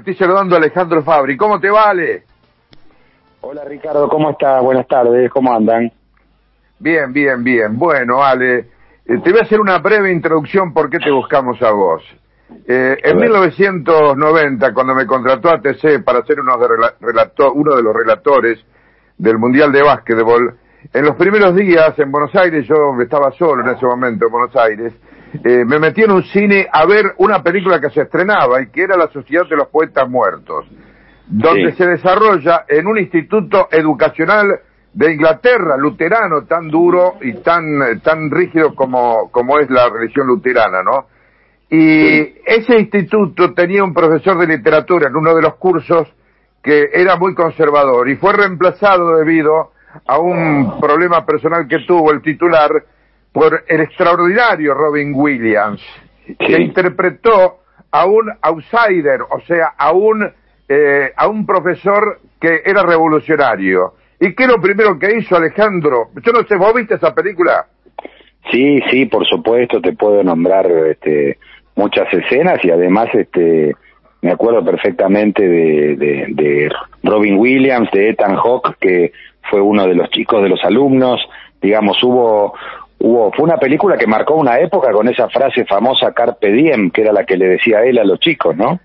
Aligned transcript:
Estoy 0.00 0.14
saludando 0.14 0.54
a 0.54 0.58
Alejandro 0.58 1.02
Fabri. 1.02 1.36
¿Cómo 1.36 1.60
te 1.60 1.68
vale? 1.68 2.22
Hola 3.42 3.64
Ricardo, 3.66 4.08
¿cómo 4.08 4.30
estás? 4.30 4.62
Buenas 4.62 4.88
tardes, 4.88 5.30
¿cómo 5.30 5.54
andan? 5.54 5.92
Bien, 6.78 7.12
bien, 7.12 7.44
bien. 7.44 7.78
Bueno, 7.78 8.22
Ale, 8.22 8.60
eh, 9.04 9.18
te 9.22 9.30
voy 9.30 9.40
a 9.40 9.42
hacer 9.42 9.60
una 9.60 9.76
breve 9.76 10.10
introducción 10.10 10.72
por 10.72 10.88
qué 10.88 11.00
te 11.00 11.10
buscamos 11.10 11.60
a 11.60 11.72
vos. 11.72 12.02
Eh, 12.66 12.96
en 13.02 13.18
1990, 13.18 14.72
cuando 14.72 14.94
me 14.94 15.04
contrató 15.04 15.50
ATC 15.50 16.02
para 16.02 16.24
ser 16.24 16.40
uno 16.40 16.56
de, 16.56 16.66
uno 17.52 17.76
de 17.76 17.82
los 17.82 17.94
relatores 17.94 18.58
del 19.18 19.36
Mundial 19.36 19.70
de 19.70 19.82
Básquetbol, 19.82 20.56
en 20.94 21.04
los 21.04 21.14
primeros 21.16 21.54
días 21.54 21.92
en 21.98 22.10
Buenos 22.10 22.34
Aires, 22.36 22.66
yo 22.66 22.98
estaba 23.02 23.32
solo 23.32 23.62
en 23.62 23.76
ese 23.76 23.84
momento 23.84 24.24
en 24.24 24.32
Buenos 24.32 24.56
Aires, 24.56 24.94
eh, 25.32 25.64
me 25.64 25.78
metí 25.78 26.02
en 26.02 26.10
un 26.10 26.24
cine 26.24 26.66
a 26.70 26.86
ver 26.86 27.14
una 27.18 27.42
película 27.42 27.80
que 27.80 27.90
se 27.90 28.02
estrenaba 28.02 28.60
y 28.62 28.70
que 28.70 28.82
era 28.82 28.96
La 28.96 29.08
Sociedad 29.08 29.48
de 29.48 29.56
los 29.56 29.68
Poetas 29.68 30.08
Muertos, 30.08 30.66
donde 31.28 31.72
se 31.74 31.86
desarrolla 31.86 32.64
en 32.68 32.86
un 32.86 32.98
instituto 32.98 33.68
educacional 33.70 34.60
de 34.92 35.12
Inglaterra, 35.12 35.76
luterano, 35.76 36.44
tan 36.46 36.68
duro 36.68 37.14
y 37.20 37.34
tan, 37.34 38.00
tan 38.00 38.30
rígido 38.30 38.74
como, 38.74 39.30
como 39.30 39.58
es 39.60 39.70
la 39.70 39.88
religión 39.88 40.26
luterana, 40.26 40.82
¿no? 40.82 41.06
Y 41.70 42.34
ese 42.44 42.80
instituto 42.80 43.54
tenía 43.54 43.84
un 43.84 43.94
profesor 43.94 44.36
de 44.38 44.48
literatura 44.48 45.08
en 45.08 45.14
uno 45.14 45.36
de 45.36 45.42
los 45.42 45.54
cursos 45.54 46.08
que 46.60 46.90
era 46.92 47.14
muy 47.16 47.34
conservador 47.34 48.08
y 48.08 48.16
fue 48.16 48.32
reemplazado 48.32 49.18
debido 49.18 49.70
a 50.06 50.18
un 50.18 50.80
problema 50.80 51.24
personal 51.24 51.68
que 51.68 51.78
tuvo 51.86 52.10
el 52.10 52.20
titular 52.22 52.70
por 53.32 53.64
el 53.68 53.80
extraordinario 53.80 54.74
Robin 54.74 55.12
Williams, 55.14 55.82
que 56.38 56.60
interpretó 56.60 57.60
a 57.90 58.06
un 58.06 58.30
outsider, 58.42 59.22
o 59.22 59.40
sea, 59.46 59.74
a 59.76 59.92
un, 59.92 60.30
eh, 60.68 61.12
a 61.16 61.28
un 61.28 61.46
profesor 61.46 62.20
que 62.40 62.62
era 62.64 62.82
revolucionario. 62.82 63.94
¿Y 64.20 64.34
qué 64.34 64.44
es 64.44 64.48
lo 64.48 64.60
primero 64.60 64.98
que 64.98 65.16
hizo 65.16 65.36
Alejandro? 65.36 66.08
Yo 66.22 66.32
no 66.32 66.42
sé, 66.46 66.56
¿vos 66.56 66.74
viste 66.74 66.94
esa 66.94 67.14
película? 67.14 67.66
Sí, 68.50 68.80
sí, 68.90 69.06
por 69.06 69.26
supuesto, 69.26 69.80
te 69.80 69.92
puedo 69.92 70.22
nombrar 70.22 70.70
este, 70.88 71.38
muchas 71.74 72.12
escenas 72.12 72.64
y 72.64 72.70
además 72.70 73.08
este, 73.14 73.74
me 74.22 74.32
acuerdo 74.32 74.64
perfectamente 74.64 75.46
de, 75.46 75.96
de, 75.96 76.26
de 76.30 76.70
Robin 77.02 77.36
Williams, 77.38 77.90
de 77.92 78.10
Ethan 78.10 78.36
Hawke, 78.36 78.76
que 78.80 79.12
fue 79.50 79.60
uno 79.60 79.86
de 79.86 79.94
los 79.94 80.10
chicos 80.10 80.42
de 80.42 80.48
los 80.48 80.62
alumnos, 80.64 81.20
digamos, 81.60 82.02
hubo 82.02 82.54
hubo 83.00 83.32
fue 83.32 83.44
una 83.44 83.56
película 83.56 83.96
que 83.96 84.06
marcó 84.06 84.34
una 84.34 84.58
época 84.58 84.92
con 84.92 85.08
esa 85.08 85.28
frase 85.28 85.64
famosa 85.64 86.12
carpe 86.12 86.52
diem 86.52 86.90
que 86.90 87.02
era 87.02 87.12
la 87.12 87.24
que 87.24 87.36
le 87.36 87.48
decía 87.48 87.82
él 87.82 87.98
a 87.98 88.04
los 88.04 88.20
chicos 88.20 88.56
no 88.56 88.78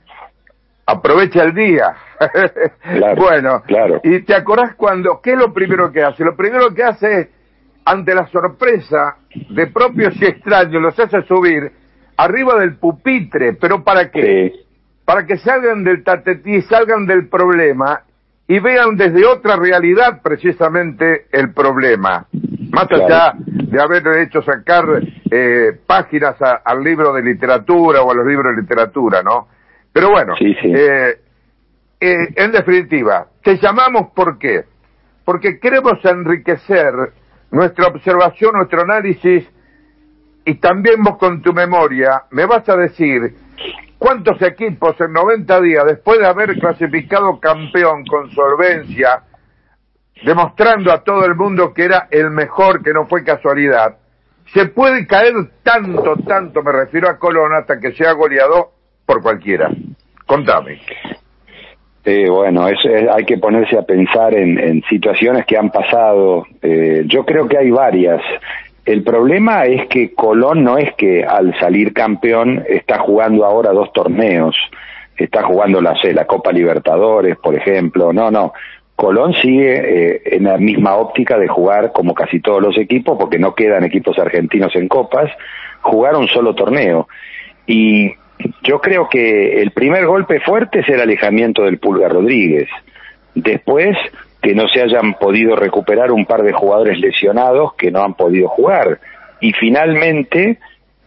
aprovecha 0.86 1.44
el 1.44 1.54
día. 1.54 1.96
Bueno 3.18 3.62
claro. 3.66 4.00
y 4.04 4.22
te 4.22 4.34
acordás 4.34 4.76
cuando 4.76 5.20
qué 5.22 5.34
es 5.34 5.38
lo 5.38 5.52
primero 5.54 5.92
que 5.92 6.02
hace 6.02 6.24
lo 6.24 6.36
primero 6.36 6.74
que 6.74 6.84
hace 6.84 7.20
es 7.20 7.28
ante 7.84 8.16
la 8.16 8.28
sorpresa 8.28 9.18
de 9.50 9.68
propios 9.68 10.16
y 10.22 10.26
extraños 10.26 10.82
los 10.82 10.98
hace 10.98 11.22
subir 11.24 11.72
arriba 12.18 12.58
del 12.60 12.78
pupitre. 12.78 13.54
Pero 13.54 13.84
para 13.84 14.10
qué 14.10 14.54
para 15.04 15.26
que 15.26 15.38
salgan 15.38 15.84
del 15.84 16.04
tatetí 16.04 16.62
salgan 16.64 17.06
del 17.06 17.28
problema 17.28 18.02
y 18.48 18.60
vean 18.60 18.96
desde 18.96 19.26
otra 19.26 19.56
realidad 19.56 20.22
precisamente 20.24 21.26
el 21.32 21.54
problema 21.54 22.28
más 22.76 22.92
allá 22.92 23.34
de 23.38 23.82
haber 23.82 24.06
hecho 24.20 24.42
sacar 24.42 24.86
eh, 25.32 25.80
páginas 25.88 26.36
al 26.64 26.84
libro 26.84 27.14
de 27.14 27.24
literatura 27.24 28.02
o 28.02 28.12
a 28.12 28.16
los 28.16 28.28
libros 28.28 28.56
de 28.56 28.62
literatura, 28.62 29.24
¿no? 29.24 29.48
Pero 29.92 30.12
bueno, 30.12 30.34
eh, 30.40 31.20
eh, 32.00 32.18
en 32.36 32.52
definitiva, 32.52 33.28
te 33.42 33.58
llamamos 33.58 34.12
¿por 34.14 34.38
qué? 34.38 34.66
Porque 35.24 35.60
queremos 35.60 36.04
enriquecer 36.04 36.94
nuestra 37.52 37.88
observación, 37.88 38.52
nuestro 38.54 38.82
análisis 38.82 39.50
y 40.44 40.56
también 40.56 41.02
vos 41.02 41.18
con 41.18 41.42
tu 41.42 41.54
memoria 41.54 42.24
me 42.32 42.46
vas 42.46 42.68
a 42.68 42.76
decir 42.76 43.34
cuántos 43.98 44.42
equipos 44.42 45.00
en 45.00 45.14
90 45.14 45.62
días, 45.62 45.86
después 45.86 46.20
de 46.20 46.28
haber 46.28 46.60
clasificado 46.60 47.40
campeón 47.40 48.06
con 48.06 48.30
solvencia, 48.32 49.24
demostrando 50.24 50.92
a 50.92 51.04
todo 51.04 51.26
el 51.26 51.36
mundo 51.36 51.74
que 51.74 51.84
era 51.84 52.08
el 52.12 52.32
mejor, 52.32 52.84
que 52.84 52.94
no 52.94 53.06
fue 53.08 53.24
casualidad, 53.24 53.98
se 54.54 54.68
puede 54.68 55.06
caer 55.08 55.34
tanto, 55.64 56.16
tanto, 56.28 56.62
me 56.62 56.72
refiero 56.72 57.10
a 57.10 57.18
Colón, 57.18 57.54
hasta 57.54 57.80
que 57.80 57.92
sea 57.94 58.14
goleado 58.14 58.72
por 59.06 59.22
cualquiera. 59.22 59.70
Contame. 60.26 60.80
Eh, 62.04 62.30
bueno, 62.30 62.68
es, 62.68 62.78
hay 63.12 63.26
que 63.26 63.40
ponerse 63.40 63.78
a 63.78 63.82
pensar 63.82 64.36
en, 64.36 64.84
situaciones 64.90 65.46
que 65.46 65.58
han 65.58 65.72
pasado. 65.72 66.46
Eh, 66.62 67.04
yo 67.08 67.26
creo 67.26 67.48
que 67.48 67.58
hay 67.58 67.72
varias. 67.72 68.22
El 68.86 69.04
problema 69.04 69.66
es 69.66 69.88
que 69.88 70.14
Colón 70.14 70.64
no 70.64 70.78
es 70.78 70.94
que 70.96 71.26
al 71.26 71.58
salir 71.60 71.92
campeón 71.94 72.64
está 72.68 73.00
jugando 73.00 73.44
ahora 73.44 73.72
dos 73.72 73.92
torneos. 73.92 74.56
Está 75.18 75.44
jugando 75.44 75.82
la, 75.82 75.96
la 76.04 76.26
Copa 76.26 76.52
Libertadores, 76.52 77.38
por 77.38 77.56
ejemplo. 77.56 78.14
No, 78.14 78.30
no. 78.30 78.54
Colón 78.96 79.34
sigue 79.34 80.14
eh, 80.16 80.22
en 80.26 80.46
la 80.46 80.58
misma 80.58 80.96
óptica 80.96 81.38
de 81.38 81.48
jugar 81.48 81.92
como 81.92 82.14
casi 82.14 82.40
todos 82.40 82.62
los 82.62 82.78
equipos, 82.78 83.18
porque 83.20 83.38
no 83.38 83.54
quedan 83.54 83.84
equipos 83.84 84.18
argentinos 84.18 84.76
en 84.76 84.88
copas, 84.88 85.32
jugar 85.82 86.16
un 86.16 86.28
solo 86.28 86.56
torneo. 86.56 87.08
Y 87.68 88.14
yo 88.64 88.80
creo 88.80 89.10
que 89.10 89.62
el 89.62 89.72
primer 89.72 90.06
golpe 90.06 90.40
fuerte 90.40 90.80
es 90.80 90.90
el 90.90 91.02
alejamiento 91.02 91.64
del 91.64 91.78
Pulga 91.78 92.08
Rodríguez. 92.08 92.70
Después, 93.34 93.98
que 94.42 94.56
no 94.56 94.68
se 94.68 94.82
hayan 94.82 95.16
podido 95.16 95.56
recuperar 95.56 96.12
un 96.12 96.26
par 96.26 96.44
de 96.44 96.54
jugadores 96.54 97.00
lesionados 97.00 97.74
que 97.74 97.92
no 97.92 98.04
han 98.04 98.14
podido 98.14 98.48
jugar. 98.48 99.00
Y 99.42 99.52
finalmente, 99.54 100.60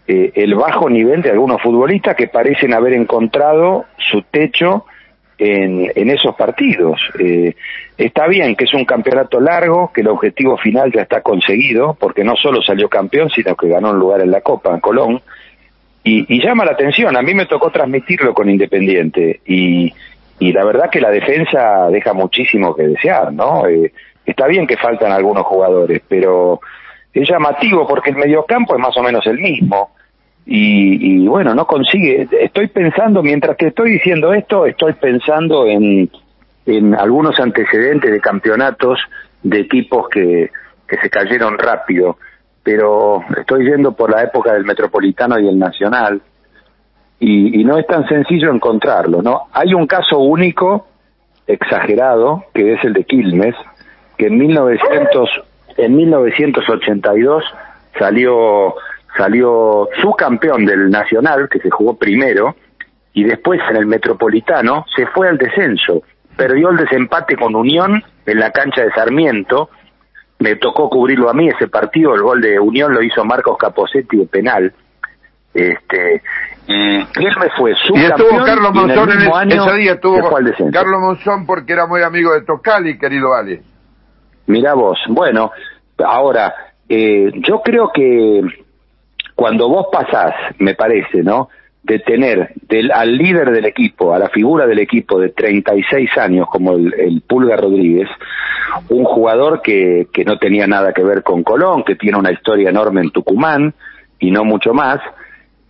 eh, 0.06 0.32
el 0.34 0.54
bajo 0.54 0.90
nivel 0.90 1.22
de 1.22 1.30
algunos 1.30 1.62
futbolistas 1.62 2.16
que 2.16 2.28
parecen 2.28 2.74
haber 2.74 2.92
encontrado 2.92 3.86
su 3.96 4.22
techo 4.22 4.84
en, 5.38 5.90
en 5.94 6.10
esos 6.10 6.34
partidos. 6.34 7.00
Eh, 7.18 7.54
está 7.96 8.26
bien 8.26 8.56
que 8.56 8.64
es 8.64 8.74
un 8.74 8.84
campeonato 8.84 9.40
largo, 9.40 9.92
que 9.92 10.00
el 10.00 10.08
objetivo 10.08 10.56
final 10.58 10.92
ya 10.92 11.02
está 11.02 11.20
conseguido, 11.22 11.96
porque 11.98 12.24
no 12.24 12.36
solo 12.36 12.60
salió 12.62 12.88
campeón, 12.88 13.30
sino 13.30 13.54
que 13.54 13.68
ganó 13.68 13.90
un 13.90 13.98
lugar 13.98 14.20
en 14.20 14.32
la 14.32 14.40
Copa, 14.40 14.74
en 14.74 14.80
Colón, 14.80 15.22
y, 16.04 16.42
llama 16.42 16.64
la 16.64 16.72
atención. 16.72 17.16
A 17.16 17.22
mí 17.22 17.34
me 17.34 17.44
tocó 17.44 17.70
transmitirlo 17.70 18.32
con 18.32 18.48
Independiente, 18.48 19.40
y, 19.46 19.92
y 20.38 20.52
la 20.52 20.64
verdad 20.64 20.90
que 20.90 21.00
la 21.00 21.10
defensa 21.10 21.88
deja 21.90 22.14
muchísimo 22.14 22.74
que 22.74 22.84
desear, 22.88 23.32
¿no? 23.32 23.66
Eh, 23.66 23.92
está 24.24 24.46
bien 24.46 24.66
que 24.66 24.76
faltan 24.76 25.12
algunos 25.12 25.44
jugadores, 25.44 26.00
pero 26.08 26.60
es 27.12 27.28
llamativo 27.28 27.86
porque 27.86 28.10
el 28.10 28.16
mediocampo 28.16 28.74
es 28.74 28.80
más 28.80 28.96
o 28.96 29.02
menos 29.02 29.26
el 29.26 29.38
mismo 29.38 29.90
y, 30.50 31.28
bueno, 31.28 31.54
no 31.54 31.66
consigue. 31.66 32.26
Estoy 32.40 32.68
pensando, 32.68 33.22
mientras 33.22 33.54
que 33.56 33.66
estoy 33.66 33.92
diciendo 33.92 34.32
esto, 34.32 34.64
estoy 34.64 34.94
pensando 34.94 35.66
en, 35.66 36.10
en 36.64 36.94
algunos 36.94 37.38
antecedentes 37.38 38.10
de 38.10 38.20
campeonatos 38.20 38.98
de 39.42 39.60
equipos 39.60 40.08
que, 40.08 40.50
que 40.88 40.96
se 41.02 41.10
cayeron 41.10 41.58
rápido, 41.58 42.16
pero 42.62 43.22
estoy 43.38 43.70
yendo 43.70 43.92
por 43.92 44.10
la 44.10 44.22
época 44.22 44.54
del 44.54 44.64
Metropolitano 44.64 45.38
y 45.38 45.48
el 45.48 45.58
Nacional, 45.58 46.22
y, 47.20 47.60
y 47.60 47.64
no 47.64 47.76
es 47.76 47.86
tan 47.86 48.08
sencillo 48.08 48.50
encontrarlo, 48.50 49.20
¿no? 49.20 49.48
Hay 49.52 49.74
un 49.74 49.86
caso 49.86 50.18
único, 50.18 50.86
exagerado, 51.46 52.44
que 52.54 52.72
es 52.72 52.84
el 52.84 52.94
de 52.94 53.04
Quilmes, 53.04 53.54
que 54.16 54.28
en 54.28 54.38
1900, 54.38 55.28
en 55.76 55.94
1982 55.94 57.44
salió 57.98 58.74
salió 59.18 59.88
su 60.00 60.12
campeón 60.12 60.64
del 60.64 60.88
Nacional, 60.88 61.48
que 61.50 61.58
se 61.58 61.70
jugó 61.70 61.98
primero, 61.98 62.54
y 63.12 63.24
después 63.24 63.60
en 63.68 63.76
el 63.76 63.86
Metropolitano 63.86 64.86
se 64.94 65.06
fue 65.08 65.28
al 65.28 65.36
descenso. 65.36 66.02
Perdió 66.36 66.70
el 66.70 66.76
desempate 66.76 67.36
con 67.36 67.56
Unión 67.56 68.02
en 68.24 68.38
la 68.38 68.52
cancha 68.52 68.82
de 68.82 68.92
Sarmiento. 68.92 69.70
Me 70.38 70.54
tocó 70.54 70.88
cubrirlo 70.88 71.28
a 71.28 71.34
mí 71.34 71.48
ese 71.48 71.66
partido. 71.66 72.14
El 72.14 72.22
gol 72.22 72.40
de 72.40 72.60
Unión 72.60 72.94
lo 72.94 73.02
hizo 73.02 73.24
Marcos 73.24 73.58
Caposetti 73.58 74.18
de 74.18 74.26
penal. 74.26 74.72
Este, 75.52 76.22
y 76.68 76.98
me 76.98 77.50
fue 77.56 77.74
su 77.74 77.96
y 77.96 78.04
estuvo 78.04 78.44
Carlos 78.44 78.72
Monzón 78.72 79.10
en, 79.10 79.22
el, 79.22 79.58
ese 79.58 79.74
día 79.78 79.92
estuvo 79.94 80.30
Carlos 80.70 81.00
Monzón 81.00 81.46
porque 81.46 81.72
era 81.72 81.86
muy 81.86 82.02
amigo 82.02 82.32
de 82.34 82.42
Tocali, 82.42 82.98
querido 82.98 83.34
Ale. 83.34 83.62
Mira 84.46 84.74
vos, 84.74 84.98
bueno, 85.08 85.50
ahora, 85.98 86.54
eh, 86.88 87.32
yo 87.36 87.60
creo 87.62 87.90
que 87.92 88.42
cuando 89.38 89.68
vos 89.68 89.86
pasás, 89.92 90.34
me 90.58 90.74
parece, 90.74 91.22
¿no? 91.22 91.48
De 91.84 92.00
tener 92.00 92.54
del, 92.62 92.90
al 92.90 93.16
líder 93.16 93.52
del 93.52 93.66
equipo, 93.66 94.12
a 94.12 94.18
la 94.18 94.28
figura 94.30 94.66
del 94.66 94.80
equipo 94.80 95.20
de 95.20 95.28
36 95.28 96.10
años 96.18 96.48
como 96.50 96.72
el, 96.72 96.92
el 96.94 97.20
Pulga 97.20 97.56
Rodríguez, 97.56 98.08
un 98.88 99.04
jugador 99.04 99.62
que, 99.62 100.08
no 100.26 100.38
tenía 100.38 100.66
nada 100.66 100.92
que 100.92 101.04
ver 101.04 101.22
con 101.22 101.44
Colón, 101.44 101.84
que 101.84 101.94
tiene 101.94 102.18
una 102.18 102.32
historia 102.32 102.70
enorme 102.70 103.00
en 103.00 103.12
Tucumán 103.12 103.72
y 104.18 104.32
no 104.32 104.42
mucho 104.42 104.74
más, 104.74 104.98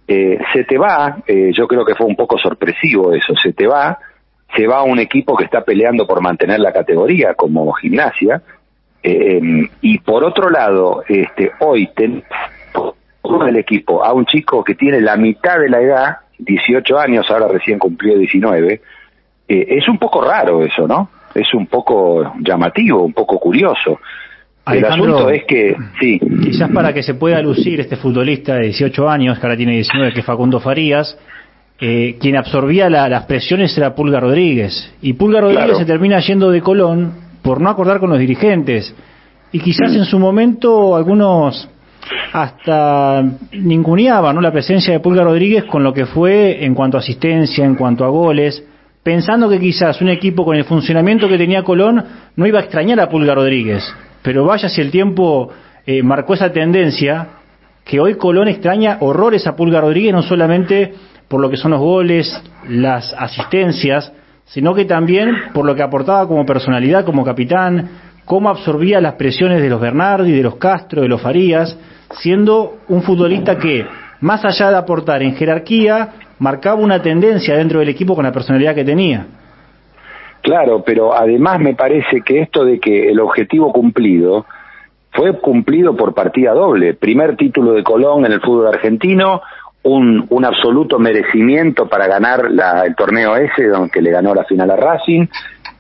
eh, 0.07 0.39
se 0.55 0.65
te 0.65 0.79
va, 0.79 1.19
eh, 1.27 1.51
yo 1.53 1.69
creo 1.69 1.85
que 1.85 1.95
fue 1.95 2.07
un 2.07 2.17
poco 2.17 2.39
sorpresivo 2.39 3.13
eso, 3.13 3.35
se 3.37 3.53
te 3.53 3.67
va 3.67 3.99
se 4.57 4.67
va 4.67 4.79
a 4.79 4.83
un 4.83 4.99
equipo 4.99 5.37
que 5.37 5.45
está 5.45 5.61
peleando 5.61 6.07
por 6.07 6.23
mantener 6.23 6.59
la 6.59 6.73
categoría 6.73 7.35
como 7.35 7.71
gimnasia, 7.75 8.41
eh, 9.03 9.69
y 9.83 9.99
por 9.99 10.25
otro 10.25 10.49
lado, 10.49 11.05
este, 11.07 11.53
hoy 11.61 11.91
tenemos 13.29 13.49
el 13.49 13.57
equipo 13.57 14.05
a 14.05 14.13
un 14.13 14.27
chico 14.27 14.65
que 14.65 14.75
tiene 14.75 15.01
la 15.01 15.17
mitad 15.17 15.59
de 15.59 15.69
la 15.69 15.81
edad, 15.81 16.17
18 16.39 16.99
años, 16.99 17.31
ahora 17.31 17.49
recién 17.49 17.79
cumplió 17.79 18.17
19, 18.17 18.81
eh, 19.49 19.67
es 19.69 19.89
un 19.89 19.99
poco 19.99 20.23
raro 20.23 20.65
eso, 20.65 20.87
¿no? 20.87 21.11
Es 21.35 21.53
un 21.55 21.67
poco 21.67 22.35
llamativo, 22.41 23.03
un 23.03 23.13
poco 23.13 23.39
curioso. 23.39 23.99
el 24.67 24.85
asunto 24.85 25.31
es 25.31 25.45
que, 25.45 25.77
sí. 26.01 26.21
Quizás 26.43 26.71
para 26.71 26.93
que 26.93 27.03
se 27.03 27.15
pueda 27.15 27.41
lucir 27.41 27.81
este 27.81 27.97
futbolista 27.97 28.55
de 28.55 28.67
18 28.67 29.09
años, 29.09 29.39
que 29.39 29.47
ahora 29.47 29.57
tiene 29.57 29.73
19, 29.73 30.13
que 30.13 30.21
es 30.21 30.27
Facundo 30.27 30.61
Farías, 30.61 31.19
eh, 31.81 32.17
quien 32.21 32.37
absorbía 32.37 32.91
las 32.91 33.25
presiones 33.27 33.77
era 33.79 33.95
Pulga 33.95 34.21
Rodríguez. 34.21 34.95
Y 35.01 35.13
Pulga 35.15 35.41
Rodríguez 35.41 35.79
se 35.79 35.85
termina 35.85 36.19
yendo 36.21 36.51
de 36.51 36.61
Colón 36.61 37.13
por 37.43 37.61
no 37.61 37.71
acordar 37.71 38.01
con 38.01 38.11
los 38.11 38.19
dirigentes. 38.19 38.95
Y 39.53 39.61
quizás 39.61 39.95
en 39.95 40.05
su 40.05 40.19
momento 40.19 40.97
algunos 40.97 41.71
hasta 42.33 43.23
ninguneaban 43.53 44.35
¿no? 44.35 44.41
la 44.41 44.53
presencia 44.53 44.93
de 44.93 45.01
Pulga 45.01 45.23
Rodríguez 45.23 45.65
con 45.65 45.83
lo 45.83 45.93
que 45.93 46.07
fue 46.07 46.65
en 46.65 46.75
cuanto 46.75 46.97
a 46.97 47.01
asistencia, 47.01 47.65
en 47.65 47.75
cuanto 47.75 48.05
a 48.05 48.09
goles, 48.09 48.65
pensando 49.03 49.49
que 49.49 49.59
quizás 49.59 50.01
un 50.01 50.09
equipo 50.09 50.45
con 50.45 50.57
el 50.57 50.65
funcionamiento 50.65 51.29
que 51.29 51.39
tenía 51.39 51.63
Colón 51.63 52.05
no 52.37 52.47
iba 52.47 52.59
a 52.59 52.63
extrañar 52.63 53.01
a 53.01 53.09
Pulga 53.09 53.35
Rodríguez. 53.35 53.85
Pero 54.23 54.45
vaya 54.45 54.69
si 54.69 54.81
el 54.81 54.91
tiempo 54.91 55.51
eh, 55.87 56.03
marcó 56.03 56.35
esa 56.35 56.53
tendencia, 56.53 57.29
que 57.85 58.01
hoy 58.01 58.17
Colón 58.17 58.49
extraña 58.49 58.99
horrores 59.01 59.47
a 59.47 59.57
Pulga 59.57 59.81
Rodríguez, 59.81 60.13
no 60.13 60.23
solamente 60.23 60.93
por 61.29 61.41
lo 61.41 61.49
que 61.49 61.57
son 61.57 61.71
los 61.71 61.81
goles, 61.81 62.43
las 62.69 63.15
asistencias, 63.15 64.13
sino 64.45 64.75
que 64.75 64.85
también 64.85 65.31
por 65.55 65.65
lo 65.65 65.75
que 65.75 65.83
aportaba 65.83 66.27
como 66.27 66.45
personalidad, 66.45 67.05
como 67.05 67.25
capitán, 67.25 67.89
cómo 68.25 68.51
absorbía 68.51 69.01
las 69.01 69.15
presiones 69.15 69.63
de 69.63 69.71
los 69.71 69.81
Bernardi, 69.81 70.33
de 70.33 70.43
los 70.43 70.57
Castro, 70.57 71.03
de 71.03 71.09
los 71.09 71.21
Farías, 71.21 71.79
siendo 72.21 72.79
un 72.89 73.03
futbolista 73.03 73.59
que, 73.59 73.87
más 74.21 74.45
allá 74.45 74.71
de 74.71 74.77
aportar 74.77 75.23
en 75.23 75.35
jerarquía, 75.35 76.11
marcaba 76.39 76.81
una 76.81 77.03
tendencia 77.03 77.57
dentro 77.57 77.81
del 77.81 77.89
equipo 77.89 78.15
con 78.15 78.25
la 78.25 78.33
personalidad 78.33 78.75
que 78.75 78.85
tenía. 78.85 79.27
Claro, 80.43 80.83
pero 80.85 81.15
además 81.15 81.61
me 81.61 81.75
parece 81.75 82.23
que 82.23 82.41
esto 82.41 82.65
de 82.65 82.79
que 82.79 83.11
el 83.11 83.21
objetivo 83.21 83.73
cumplido 83.73 84.47
fue 85.11 85.39
cumplido 85.41 85.97
por 85.97 86.15
partida 86.15 86.53
doble. 86.53 86.95
Primer 86.95 87.37
título 87.37 87.73
de 87.73 87.83
Colón 87.83 88.25
en 88.25 88.33
el 88.33 88.41
fútbol 88.41 88.69
argentino, 88.69 89.43
un, 89.83 90.27
un 90.31 90.45
absoluto 90.45 90.99
merecimiento 90.99 91.89
para 91.89 92.07
ganar 92.07 92.47
el 92.85 92.95
torneo 92.95 93.37
ese, 93.37 93.67
donde 93.67 94.01
le 94.01 94.11
ganó 94.11 94.35
la 94.35 94.45
final 94.45 94.71
a 94.71 94.77
Racing, 94.77 95.27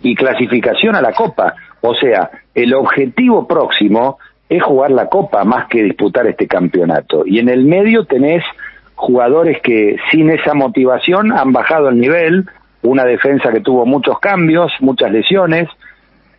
y 0.02 0.14
clasificación 0.14 0.96
a 0.96 1.02
la 1.02 1.12
Copa. 1.12 1.54
O 1.80 1.94
sea, 1.94 2.30
el 2.54 2.74
objetivo 2.74 3.46
próximo 3.46 4.18
es 4.48 4.62
jugar 4.62 4.90
la 4.90 5.08
Copa 5.08 5.44
más 5.44 5.66
que 5.68 5.82
disputar 5.82 6.26
este 6.26 6.46
campeonato. 6.46 7.24
Y 7.26 7.38
en 7.38 7.48
el 7.48 7.64
medio 7.64 8.04
tenés 8.04 8.42
jugadores 8.94 9.60
que 9.62 9.96
sin 10.10 10.30
esa 10.30 10.54
motivación 10.54 11.32
han 11.32 11.52
bajado 11.52 11.88
el 11.88 12.00
nivel, 12.00 12.46
una 12.82 13.04
defensa 13.04 13.52
que 13.52 13.60
tuvo 13.60 13.86
muchos 13.86 14.18
cambios, 14.20 14.72
muchas 14.80 15.12
lesiones, 15.12 15.68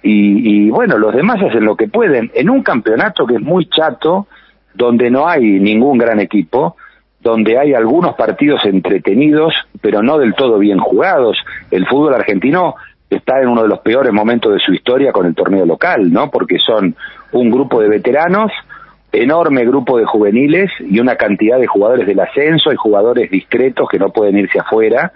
y, 0.02 0.68
y 0.68 0.70
bueno, 0.70 0.98
los 0.98 1.14
demás 1.14 1.42
hacen 1.42 1.66
lo 1.66 1.76
que 1.76 1.88
pueden. 1.88 2.32
En 2.34 2.50
un 2.50 2.64
campeonato 2.64 3.26
que 3.26 3.36
es 3.36 3.42
muy 3.42 3.68
chato, 3.70 4.28
donde 4.74 5.10
no 5.10 5.28
hay 5.28 5.44
ningún 5.60 5.98
gran 5.98 6.20
equipo, 6.20 6.76
donde 7.20 7.58
hay 7.58 7.74
algunos 7.74 8.16
partidos 8.16 8.64
entretenidos, 8.66 9.54
pero 9.82 10.02
no 10.02 10.18
del 10.18 10.36
todo 10.36 10.58
bien 10.58 10.80
jugados. 10.80 11.38
El 11.70 11.86
fútbol 11.86 12.14
argentino 12.14 12.76
está 13.10 13.42
en 13.42 13.50
uno 13.50 13.64
de 13.64 13.68
los 13.68 13.80
peores 13.80 14.14
momentos 14.14 14.54
de 14.54 14.60
su 14.60 14.74
historia 14.74 15.12
con 15.12 15.26
el 15.26 15.36
torneo 15.36 15.66
local, 15.66 16.12
¿no? 16.12 16.30
Porque 16.32 16.58
son 16.60 16.96
un 17.32 17.50
grupo 17.50 17.82
de 17.82 17.90
veteranos, 17.90 18.52
enorme 19.12 19.66
grupo 19.66 19.98
de 19.98 20.06
juveniles 20.06 20.72
y 20.80 21.00
una 21.00 21.16
cantidad 21.16 21.60
de 21.60 21.68
jugadores 21.68 22.06
del 22.08 22.20
ascenso 22.20 22.72
y 22.72 22.76
jugadores 22.76 23.30
discretos 23.32 23.88
que 23.90 24.00
no 24.00 24.10
pueden 24.12 24.38
irse 24.38 24.60
afuera, 24.60 25.12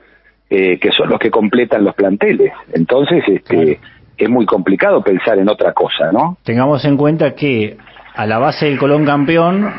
eh, 0.50 0.80
que 0.80 0.92
son 0.92 1.10
los 1.10 1.20
que 1.20 1.32
completan 1.32 1.84
los 1.84 1.96
planteles. 1.96 2.54
Entonces, 2.74 3.24
este, 3.28 3.80
es 4.18 4.30
muy 4.30 4.46
complicado 4.46 5.02
pensar 5.04 5.38
en 5.38 5.50
otra 5.50 5.74
cosa, 5.74 6.12
¿no? 6.12 6.38
Tengamos 6.44 6.84
en 6.86 6.98
cuenta 6.98 7.34
que 7.36 7.78
a 8.16 8.26
la 8.26 8.40
base 8.40 8.66
del 8.66 8.78
Colón 8.78 9.06
campeón 9.06 9.72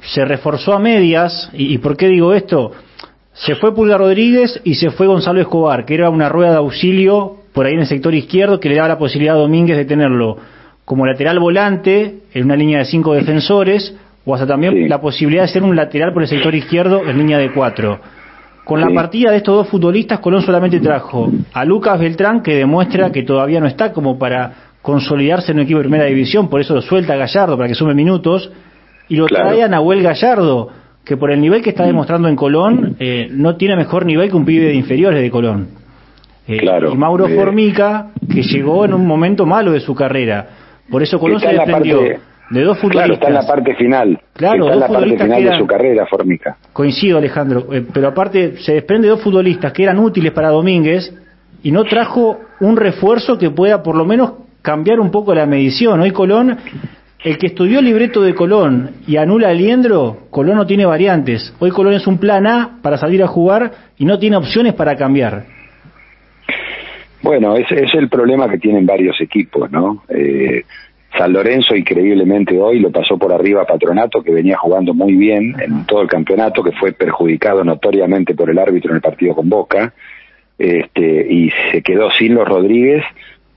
se 0.00 0.24
reforzó 0.24 0.74
a 0.74 0.78
medias, 0.78 1.50
y, 1.52 1.78
¿por 1.78 1.96
qué 1.96 2.08
digo 2.08 2.32
esto? 2.32 2.72
Se 3.32 3.54
fue 3.56 3.74
Pulga 3.74 3.98
Rodríguez 3.98 4.60
y 4.64 4.76
se 4.76 4.90
fue 4.90 5.06
Gonzalo 5.06 5.40
Escobar, 5.40 5.84
que 5.84 5.94
era 5.94 6.08
una 6.08 6.28
rueda 6.28 6.52
de 6.52 6.56
auxilio 6.58 7.36
por 7.52 7.66
ahí 7.66 7.74
en 7.74 7.80
el 7.80 7.86
sector 7.86 8.14
izquierdo 8.14 8.60
que 8.60 8.68
le 8.68 8.76
daba 8.76 8.88
la 8.88 8.98
posibilidad 8.98 9.34
a 9.34 9.38
Domínguez 9.38 9.76
de 9.76 9.84
tenerlo 9.84 10.38
como 10.86 11.04
lateral 11.04 11.40
volante 11.40 12.20
en 12.32 12.44
una 12.44 12.56
línea 12.56 12.78
de 12.78 12.84
cinco 12.84 13.12
defensores 13.12 13.94
o 14.24 14.32
hasta 14.32 14.46
también 14.46 14.88
la 14.88 15.00
posibilidad 15.00 15.42
de 15.42 15.48
ser 15.48 15.64
un 15.64 15.76
lateral 15.76 16.12
por 16.12 16.22
el 16.22 16.28
sector 16.28 16.54
izquierdo 16.54 17.02
en 17.06 17.18
línea 17.18 17.38
de 17.38 17.52
cuatro. 17.52 18.00
Con 18.64 18.80
la 18.80 18.88
partida 18.90 19.30
de 19.30 19.36
estos 19.36 19.54
dos 19.54 19.68
futbolistas, 19.68 20.20
Colón 20.20 20.42
solamente 20.42 20.80
trajo 20.80 21.30
a 21.52 21.64
Lucas 21.64 22.00
Beltrán, 22.00 22.42
que 22.42 22.54
demuestra 22.54 23.12
que 23.12 23.24
todavía 23.24 23.60
no 23.60 23.66
está 23.66 23.92
como 23.92 24.18
para 24.18 24.52
consolidarse 24.80 25.52
en 25.52 25.58
un 25.58 25.64
equipo 25.64 25.78
de 25.78 25.84
primera 25.84 26.04
división, 26.04 26.48
por 26.48 26.60
eso 26.60 26.74
lo 26.74 26.82
suelta 26.82 27.14
a 27.14 27.16
Gallardo 27.16 27.56
para 27.56 27.68
que 27.68 27.74
sume 27.74 27.94
minutos, 27.94 28.50
y 29.08 29.16
lo 29.16 29.26
trae 29.26 29.62
a 29.62 29.68
Nahuel 29.68 30.02
Gallardo, 30.02 30.70
que 31.04 31.16
por 31.16 31.32
el 31.32 31.40
nivel 31.40 31.62
que 31.62 31.70
está 31.70 31.82
mm. 31.82 31.86
demostrando 31.86 32.28
en 32.28 32.36
Colón, 32.36 32.96
eh, 32.98 33.28
no 33.30 33.56
tiene 33.56 33.76
mejor 33.76 34.06
nivel 34.06 34.30
que 34.30 34.36
un 34.36 34.44
pibe 34.44 34.66
de 34.66 34.74
inferiores 34.74 35.20
de 35.20 35.30
Colón. 35.30 35.68
Eh, 36.48 36.58
y 36.64 36.96
Mauro 36.96 37.26
eh, 37.26 37.34
Formica, 37.34 38.10
que 38.32 38.42
llegó 38.42 38.84
en 38.84 38.94
un 38.94 39.06
momento 39.06 39.46
malo 39.46 39.72
de 39.72 39.80
su 39.80 39.94
carrera. 39.94 40.65
Por 40.90 41.02
eso 41.02 41.18
Colón 41.18 41.40
se 41.40 41.48
desprendió 41.48 42.00
de 42.50 42.62
dos 42.62 42.78
futbolistas. 42.78 43.06
Claro, 43.06 43.14
está 43.14 43.28
en 43.28 43.34
la 43.34 43.46
parte 43.46 43.74
final. 43.74 44.20
Claro, 44.34 44.64
está 44.64 44.74
en 44.74 44.80
la 44.80 44.88
parte 44.88 45.18
final 45.18 45.44
de 45.44 45.58
su 45.58 45.66
carrera, 45.66 46.06
Formica. 46.06 46.56
Coincido, 46.72 47.18
Alejandro. 47.18 47.66
pero 47.92 48.08
aparte, 48.08 48.56
se 48.58 48.74
desprende 48.74 49.08
de 49.08 49.14
dos 49.14 49.22
futbolistas 49.22 49.72
que 49.72 49.82
eran 49.82 49.98
útiles 49.98 50.32
para 50.32 50.50
Domínguez 50.50 51.12
y 51.62 51.72
no 51.72 51.84
trajo 51.84 52.40
un 52.60 52.76
refuerzo 52.76 53.38
que 53.38 53.50
pueda 53.50 53.82
por 53.82 53.96
lo 53.96 54.04
menos 54.04 54.32
cambiar 54.62 55.00
un 55.00 55.10
poco 55.10 55.34
la 55.34 55.46
medición. 55.46 56.00
Hoy 56.00 56.12
Colón 56.12 56.58
el 57.26 57.38
que 57.38 57.48
estudió 57.48 57.80
el 57.80 57.84
libreto 57.84 58.22
de 58.22 58.36
Colón 58.36 58.90
y 59.06 59.16
anula 59.16 59.50
el 59.50 59.58
liendro, 59.58 60.28
Colón 60.30 60.56
no 60.56 60.64
tiene 60.64 60.86
variantes. 60.86 61.52
Hoy 61.58 61.72
Colón 61.72 61.94
es 61.94 62.06
un 62.06 62.18
plan 62.18 62.46
A 62.46 62.78
para 62.82 62.98
salir 62.98 63.20
a 63.22 63.26
jugar 63.26 63.72
y 63.98 64.04
no 64.04 64.18
tiene 64.18 64.36
opciones 64.36 64.74
para 64.74 64.94
cambiar. 64.94 65.55
Bueno, 67.26 67.56
ese 67.56 67.82
es 67.82 67.92
el 67.94 68.08
problema 68.08 68.48
que 68.48 68.56
tienen 68.56 68.86
varios 68.86 69.20
equipos, 69.20 69.68
¿no? 69.72 70.04
Eh, 70.08 70.62
San 71.18 71.32
Lorenzo 71.32 71.74
increíblemente 71.74 72.56
hoy 72.56 72.78
lo 72.78 72.92
pasó 72.92 73.18
por 73.18 73.32
arriba 73.32 73.62
a 73.62 73.66
Patronato, 73.66 74.22
que 74.22 74.30
venía 74.30 74.56
jugando 74.56 74.94
muy 74.94 75.16
bien 75.16 75.56
en 75.60 75.84
todo 75.86 76.02
el 76.02 76.08
campeonato, 76.08 76.62
que 76.62 76.70
fue 76.70 76.92
perjudicado 76.92 77.64
notoriamente 77.64 78.32
por 78.36 78.48
el 78.48 78.60
árbitro 78.60 78.92
en 78.92 78.96
el 78.98 79.02
partido 79.02 79.34
con 79.34 79.48
Boca, 79.48 79.92
este, 80.56 81.26
y 81.28 81.50
se 81.72 81.82
quedó 81.82 82.12
sin 82.12 82.36
los 82.36 82.46
Rodríguez 82.46 83.02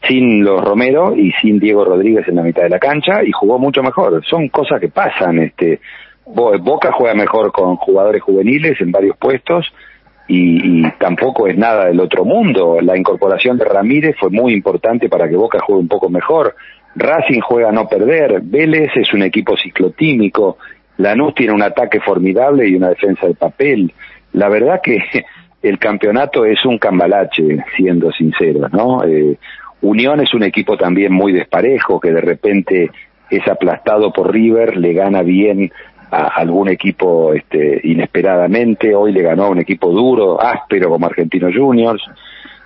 sin 0.07 0.43
los 0.43 0.63
Romero 0.63 1.15
y 1.15 1.31
sin 1.33 1.59
Diego 1.59 1.85
Rodríguez 1.85 2.27
en 2.27 2.37
la 2.37 2.41
mitad 2.41 2.63
de 2.63 2.69
la 2.69 2.79
cancha 2.79 3.23
y 3.23 3.31
jugó 3.31 3.59
mucho 3.59 3.83
mejor. 3.83 4.25
Son 4.25 4.47
cosas 4.49 4.79
que 4.79 4.87
pasan. 4.87 5.37
Este, 5.39 5.79
Boca 6.25 6.91
juega 6.91 7.13
mejor 7.13 7.51
con 7.51 7.75
jugadores 7.75 8.23
juveniles 8.23 8.81
en 8.81 8.91
varios 8.91 9.15
puestos 9.17 9.71
y, 10.31 10.83
tampoco 10.99 11.47
es 11.47 11.57
nada 11.57 11.85
del 11.85 11.99
otro 11.99 12.23
mundo. 12.23 12.79
La 12.81 12.95
incorporación 12.95 13.57
de 13.57 13.65
Ramírez 13.65 14.15
fue 14.19 14.29
muy 14.29 14.53
importante 14.53 15.09
para 15.09 15.27
que 15.27 15.35
Boca 15.35 15.59
juegue 15.59 15.81
un 15.81 15.87
poco 15.87 16.09
mejor. 16.09 16.55
Racing 16.95 17.41
juega 17.41 17.69
a 17.69 17.71
no 17.71 17.87
perder. 17.87 18.39
Vélez 18.43 18.91
es 18.95 19.11
un 19.13 19.23
equipo 19.23 19.57
ciclotímico. 19.57 20.57
Lanús 20.97 21.33
tiene 21.33 21.53
un 21.53 21.63
ataque 21.63 21.99
formidable 21.99 22.67
y 22.67 22.75
una 22.75 22.89
defensa 22.89 23.25
de 23.25 23.33
papel. 23.33 23.91
La 24.33 24.49
verdad 24.49 24.81
que 24.83 25.03
el 25.63 25.79
campeonato 25.79 26.45
es 26.45 26.63
un 26.63 26.77
cambalache, 26.77 27.65
siendo 27.75 28.11
sincero, 28.11 28.69
¿no? 28.71 29.03
Eh, 29.03 29.37
Unión 29.81 30.19
es 30.19 30.33
un 30.33 30.43
equipo 30.43 30.77
también 30.77 31.13
muy 31.13 31.31
desparejo, 31.33 31.99
que 31.99 32.11
de 32.11 32.21
repente 32.21 32.91
es 33.29 33.47
aplastado 33.47 34.11
por 34.11 34.31
River, 34.31 34.77
le 34.77 34.93
gana 34.93 35.21
bien 35.21 35.71
a 36.11 36.27
algún 36.39 36.69
equipo 36.69 37.33
este, 37.33 37.81
inesperadamente, 37.83 38.95
hoy 38.95 39.11
le 39.11 39.21
ganó 39.21 39.45
a 39.45 39.49
un 39.49 39.59
equipo 39.59 39.91
duro, 39.91 40.41
áspero 40.41 40.89
como 40.89 41.05
Argentinos 41.05 41.53
Juniors. 41.55 42.03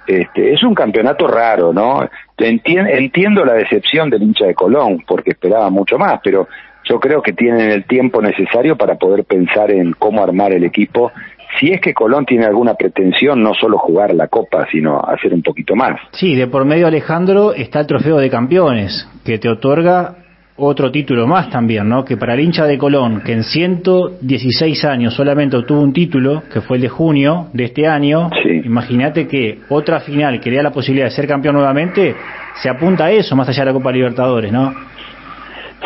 Este, 0.05 0.53
es 0.53 0.63
un 0.63 0.75
campeonato 0.75 1.27
raro, 1.27 1.71
¿no? 1.71 2.07
entiendo 2.37 3.45
la 3.45 3.53
decepción 3.53 4.09
del 4.09 4.23
hincha 4.23 4.45
de 4.45 4.53
Colón, 4.53 5.03
porque 5.07 5.31
esperaba 5.31 5.69
mucho 5.69 5.97
más, 5.97 6.19
pero 6.21 6.47
yo 6.83 6.99
creo 6.99 7.21
que 7.21 7.31
tienen 7.31 7.69
el 7.71 7.85
tiempo 7.85 8.21
necesario 8.21 8.75
para 8.75 8.95
poder 8.95 9.23
pensar 9.23 9.71
en 9.71 9.93
cómo 9.93 10.21
armar 10.21 10.51
el 10.51 10.65
equipo 10.65 11.11
si 11.59 11.71
es 11.71 11.81
que 11.81 11.93
Colón 11.93 12.25
tiene 12.25 12.45
alguna 12.45 12.73
pretensión, 12.75 13.41
no 13.41 13.53
solo 13.53 13.77
jugar 13.77 14.13
la 14.13 14.27
Copa, 14.27 14.67
sino 14.71 14.99
hacer 14.99 15.33
un 15.33 15.43
poquito 15.43 15.75
más. 15.75 15.99
Sí, 16.11 16.35
de 16.35 16.47
por 16.47 16.65
medio, 16.65 16.87
Alejandro, 16.87 17.53
está 17.53 17.81
el 17.81 17.87
Trofeo 17.87 18.17
de 18.17 18.29
Campeones, 18.29 19.07
que 19.23 19.37
te 19.37 19.49
otorga 19.49 20.22
otro 20.57 20.91
título 20.91 21.25
más 21.25 21.49
también, 21.49 21.89
¿no? 21.89 22.05
Que 22.05 22.17
para 22.17 22.35
el 22.35 22.41
hincha 22.41 22.65
de 22.65 22.77
Colón, 22.77 23.21
que 23.21 23.33
en 23.33 23.43
116 23.43 24.85
años 24.85 25.13
solamente 25.13 25.57
obtuvo 25.57 25.81
un 25.81 25.93
título, 25.93 26.43
que 26.51 26.61
fue 26.61 26.77
el 26.77 26.83
de 26.83 26.89
junio 26.89 27.47
de 27.53 27.65
este 27.65 27.87
año, 27.87 28.29
imagínate 28.63 29.27
que 29.27 29.59
otra 29.69 29.99
final 29.99 30.39
que 30.39 30.51
le 30.51 30.57
da 30.57 30.63
la 30.63 30.71
posibilidad 30.71 31.07
de 31.07 31.11
ser 31.11 31.27
campeón 31.27 31.55
nuevamente, 31.55 32.15
se 32.61 32.69
apunta 32.69 33.05
a 33.05 33.11
eso, 33.11 33.35
más 33.35 33.49
allá 33.49 33.61
de 33.61 33.65
la 33.67 33.73
Copa 33.73 33.91
Libertadores, 33.91 34.51
¿no? 34.51 34.73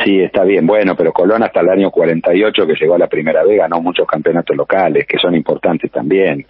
Sí, 0.04 0.20
está 0.20 0.44
bien. 0.44 0.68
Bueno, 0.68 0.96
pero 0.96 1.12
Colón 1.12 1.44
hasta 1.44 1.62
el 1.62 1.70
año 1.70 1.90
48 1.90 2.68
que 2.68 2.76
llegó 2.76 2.96
a 2.96 3.00
la 3.00 3.08
primera 3.08 3.44
vez 3.44 3.58
ganó 3.58 3.82
muchos 3.82 4.06
campeonatos 4.06 4.56
locales 4.56 5.08
que 5.08 5.18
son 5.18 5.34
importantes 5.34 5.90
también. 5.92 6.46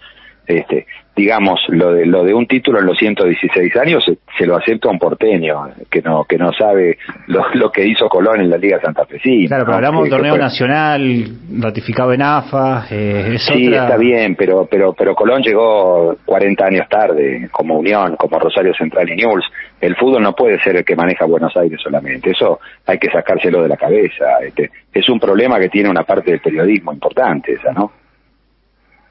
Este, 0.48 0.86
digamos, 1.14 1.60
lo 1.68 1.92
de, 1.92 2.06
lo 2.06 2.24
de 2.24 2.32
un 2.32 2.46
título 2.46 2.78
en 2.78 2.86
los 2.86 2.96
116 2.96 3.76
años 3.76 4.02
se, 4.38 4.46
lo 4.46 4.56
acepta 4.56 4.88
un 4.88 4.98
porteño 4.98 5.68
que 5.90 6.00
no 6.00 6.24
que 6.24 6.38
no 6.38 6.52
sabe 6.52 6.96
lo, 7.26 7.70
que 7.70 7.84
hizo 7.84 8.08
Colón 8.08 8.40
en 8.40 8.48
la 8.48 8.56
Liga 8.56 8.80
Santa 8.80 9.04
Fe. 9.04 9.18
Claro, 9.46 9.64
pero 9.64 9.74
hablamos 9.74 10.04
de 10.04 10.04
un 10.04 10.16
torneo 10.16 10.38
nacional 10.38 11.26
ratificado 11.60 12.14
en 12.14 12.22
AFA. 12.22 12.86
Eh, 12.90 13.36
sí, 13.38 13.66
está 13.66 13.98
bien, 13.98 14.36
pero, 14.36 14.66
pero, 14.70 14.94
pero 14.94 15.14
Colón 15.14 15.42
llegó 15.42 16.16
40 16.24 16.64
años 16.64 16.88
tarde, 16.88 17.48
como 17.50 17.78
Unión, 17.78 18.16
como 18.16 18.38
Rosario 18.38 18.72
Central 18.72 19.10
y 19.10 19.16
News. 19.16 19.44
El 19.80 19.96
fútbol 19.96 20.22
no 20.22 20.34
puede 20.34 20.58
ser 20.60 20.76
el 20.76 20.84
que 20.84 20.96
maneja 20.96 21.26
Buenos 21.26 21.54
Aires 21.58 21.78
solamente. 21.82 22.30
Eso 22.30 22.58
hay 22.86 22.98
que 22.98 23.10
sacárselo 23.10 23.62
de 23.62 23.68
la 23.68 23.76
cabeza. 23.76 24.38
Este, 24.40 24.70
es 24.94 25.06
un 25.10 25.20
problema 25.20 25.58
que 25.58 25.68
tiene 25.68 25.90
una 25.90 26.04
parte 26.04 26.30
del 26.30 26.40
periodismo 26.40 26.92
importante, 26.92 27.52
esa, 27.52 27.72
¿no? 27.72 27.92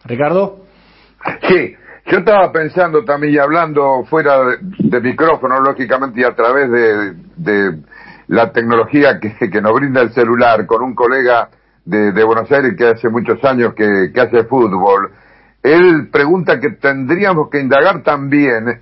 Ricardo. 0.06 0.67
Sí, 1.48 1.76
yo 2.06 2.20
estaba 2.20 2.52
pensando 2.54 3.04
también 3.04 3.34
y 3.34 3.38
hablando 3.38 4.06
fuera 4.10 4.38
de, 4.80 5.02
micrófono, 5.02 5.60
lógicamente, 5.60 6.22
y 6.22 6.24
a 6.24 6.34
través 6.34 6.72
de, 6.72 7.78
la 8.28 8.52
tecnología 8.52 9.20
que, 9.20 9.62
nos 9.62 9.74
brinda 9.74 10.02
el 10.02 10.12
celular, 10.12 10.66
con 10.66 10.84
un 10.84 10.96
colega 10.96 11.50
de, 11.84 12.24
Buenos 12.24 12.52
Aires 12.52 12.76
que 12.78 12.88
hace 12.88 13.10
muchos 13.10 13.44
años 13.44 13.74
que, 13.74 14.12
hace 14.20 14.46
fútbol. 14.46 15.12
Él 15.64 16.08
pregunta 16.12 16.60
que 16.60 16.72
tendríamos 16.72 17.50
que 17.50 17.60
indagar 17.60 18.04
también 18.04 18.82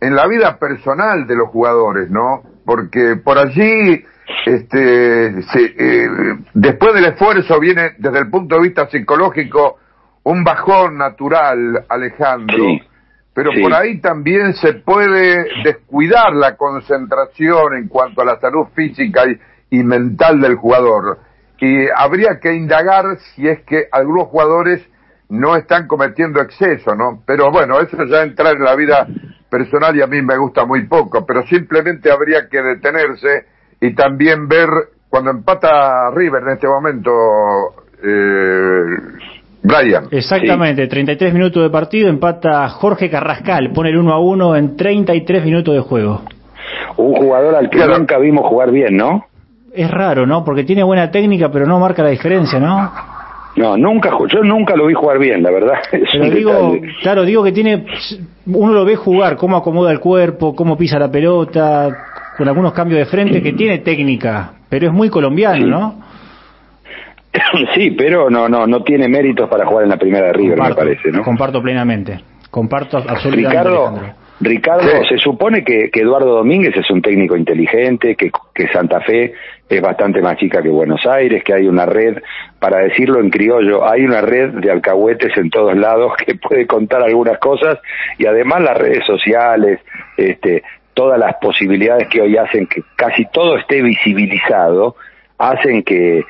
en 0.00 0.16
la 0.16 0.26
vida 0.26 0.58
personal 0.58 1.26
de 1.26 1.36
los 1.36 1.48
jugadores, 1.50 2.10
¿no? 2.10 2.42
Porque 2.64 3.16
por 3.22 3.38
allí, 3.38 4.04
este, 4.46 5.26
eh, 5.28 6.08
después 6.54 6.94
del 6.94 7.04
esfuerzo 7.04 7.60
viene 7.60 7.92
desde 7.98 8.18
el 8.18 8.30
punto 8.30 8.56
de 8.56 8.62
vista 8.62 8.88
psicológico 8.88 9.78
un 10.24 10.44
bajón 10.44 10.98
natural, 10.98 11.84
Alejandro, 11.88 12.64
pero 13.34 13.50
por 13.60 13.74
ahí 13.74 14.00
también 14.00 14.54
se 14.54 14.74
puede 14.74 15.46
descuidar 15.64 16.32
la 16.34 16.56
concentración 16.56 17.76
en 17.76 17.88
cuanto 17.88 18.22
a 18.22 18.24
la 18.24 18.40
salud 18.40 18.66
física 18.74 19.22
y, 19.70 19.82
mental 19.82 20.40
del 20.40 20.54
jugador. 20.54 21.18
Y 21.58 21.88
habría 21.96 22.38
que 22.40 22.54
indagar 22.54 23.18
si 23.18 23.48
es 23.48 23.62
que 23.62 23.88
algunos 23.90 24.28
jugadores 24.28 24.86
no 25.28 25.56
están 25.56 25.88
cometiendo 25.88 26.40
exceso, 26.40 26.94
¿no? 26.94 27.22
Pero 27.26 27.50
bueno, 27.50 27.80
eso 27.80 27.96
ya 28.04 28.22
entrar 28.22 28.54
en 28.54 28.64
la 28.64 28.76
vida 28.76 29.06
personal 29.50 29.96
y 29.96 30.02
a 30.02 30.06
mí 30.06 30.22
me 30.22 30.36
gusta 30.36 30.64
muy 30.64 30.86
poco, 30.86 31.24
pero 31.26 31.44
simplemente 31.46 32.10
habría 32.10 32.48
que 32.48 32.62
detenerse 32.62 33.46
y 33.80 33.94
también 33.94 34.46
ver 34.48 34.68
cuando 35.08 35.30
empata 35.30 36.10
River 36.10 36.42
en 36.42 36.48
este 36.50 36.66
momento, 36.66 37.12
eh, 38.02 38.96
Brian. 39.64 40.08
Exactamente, 40.10 40.86
33 40.86 41.32
minutos 41.32 41.62
de 41.62 41.70
partido, 41.70 42.10
empata 42.10 42.68
Jorge 42.68 43.08
Carrascal, 43.08 43.72
pone 43.72 43.88
el 43.88 43.96
1 43.96 44.12
a 44.12 44.18
1 44.20 44.56
en 44.56 44.76
33 44.76 45.42
minutos 45.42 45.74
de 45.74 45.80
juego. 45.80 46.20
Un 46.98 47.14
jugador 47.14 47.54
al 47.54 47.70
que 47.70 47.78
nunca 47.86 48.18
vimos 48.18 48.46
jugar 48.46 48.70
bien, 48.70 48.94
¿no? 48.96 49.24
Es 49.72 49.90
raro, 49.90 50.26
¿no? 50.26 50.44
Porque 50.44 50.64
tiene 50.64 50.82
buena 50.84 51.10
técnica, 51.10 51.50
pero 51.50 51.66
no 51.66 51.80
marca 51.80 52.02
la 52.02 52.10
diferencia, 52.10 52.60
¿no? 52.60 52.92
No, 53.56 53.76
nunca, 53.76 54.10
yo 54.28 54.42
nunca 54.42 54.76
lo 54.76 54.86
vi 54.86 54.94
jugar 54.94 55.18
bien, 55.18 55.42
la 55.42 55.50
verdad. 55.50 55.78
Pero 55.90 56.30
digo, 56.30 56.76
claro, 57.02 57.24
digo 57.24 57.44
que 57.44 57.52
tiene, 57.52 57.86
uno 58.46 58.72
lo 58.72 58.84
ve 58.84 58.96
jugar, 58.96 59.36
cómo 59.36 59.56
acomoda 59.56 59.92
el 59.92 60.00
cuerpo, 60.00 60.56
cómo 60.56 60.76
pisa 60.76 60.98
la 60.98 61.08
pelota, 61.08 61.88
con 62.36 62.48
algunos 62.48 62.72
cambios 62.72 62.98
de 62.98 63.06
frente, 63.06 63.40
que 63.40 63.52
tiene 63.52 63.78
técnica, 63.78 64.54
pero 64.68 64.88
es 64.88 64.92
muy 64.92 65.08
colombiano, 65.08 65.66
¿no? 65.66 65.94
Sí, 67.74 67.90
pero 67.90 68.30
no, 68.30 68.48
no, 68.48 68.66
no 68.66 68.82
tiene 68.82 69.08
méritos 69.08 69.48
para 69.48 69.66
jugar 69.66 69.84
en 69.84 69.90
la 69.90 69.96
primera 69.96 70.26
de 70.28 70.32
River, 70.32 70.60
me 70.60 70.74
parece, 70.74 71.10
¿no? 71.10 71.22
Comparto 71.22 71.62
plenamente. 71.62 72.20
Comparto 72.50 72.98
absolutamente. 72.98 73.48
Ricardo, 73.48 74.00
Ricardo, 74.40 75.04
se 75.08 75.18
supone 75.18 75.64
que, 75.64 75.90
Eduardo 75.92 76.36
Domínguez 76.36 76.76
es 76.76 76.90
un 76.90 77.02
técnico 77.02 77.36
inteligente, 77.36 78.14
que, 78.14 78.30
que 78.54 78.68
Santa 78.68 79.00
Fe 79.00 79.32
es 79.68 79.80
bastante 79.80 80.20
más 80.20 80.36
chica 80.36 80.62
que 80.62 80.68
Buenos 80.68 81.04
Aires, 81.06 81.42
que 81.42 81.54
hay 81.54 81.66
una 81.66 81.86
red, 81.86 82.18
para 82.58 82.78
decirlo 82.78 83.20
en 83.20 83.30
criollo, 83.30 83.88
hay 83.88 84.04
una 84.04 84.20
red 84.20 84.50
de 84.50 84.70
alcahuetes 84.70 85.36
en 85.36 85.50
todos 85.50 85.76
lados 85.76 86.12
que 86.26 86.34
puede 86.34 86.66
contar 86.66 87.02
algunas 87.02 87.38
cosas 87.38 87.78
y 88.18 88.26
además 88.26 88.62
las 88.62 88.76
redes 88.76 89.04
sociales, 89.06 89.80
este, 90.16 90.62
todas 90.94 91.18
las 91.18 91.34
posibilidades 91.40 92.08
que 92.08 92.20
hoy 92.20 92.36
hacen 92.36 92.66
que 92.66 92.82
casi 92.96 93.26
todo 93.32 93.56
esté 93.56 93.82
visibilizado, 93.82 94.96
hacen 95.38 95.82
que, 95.82 96.22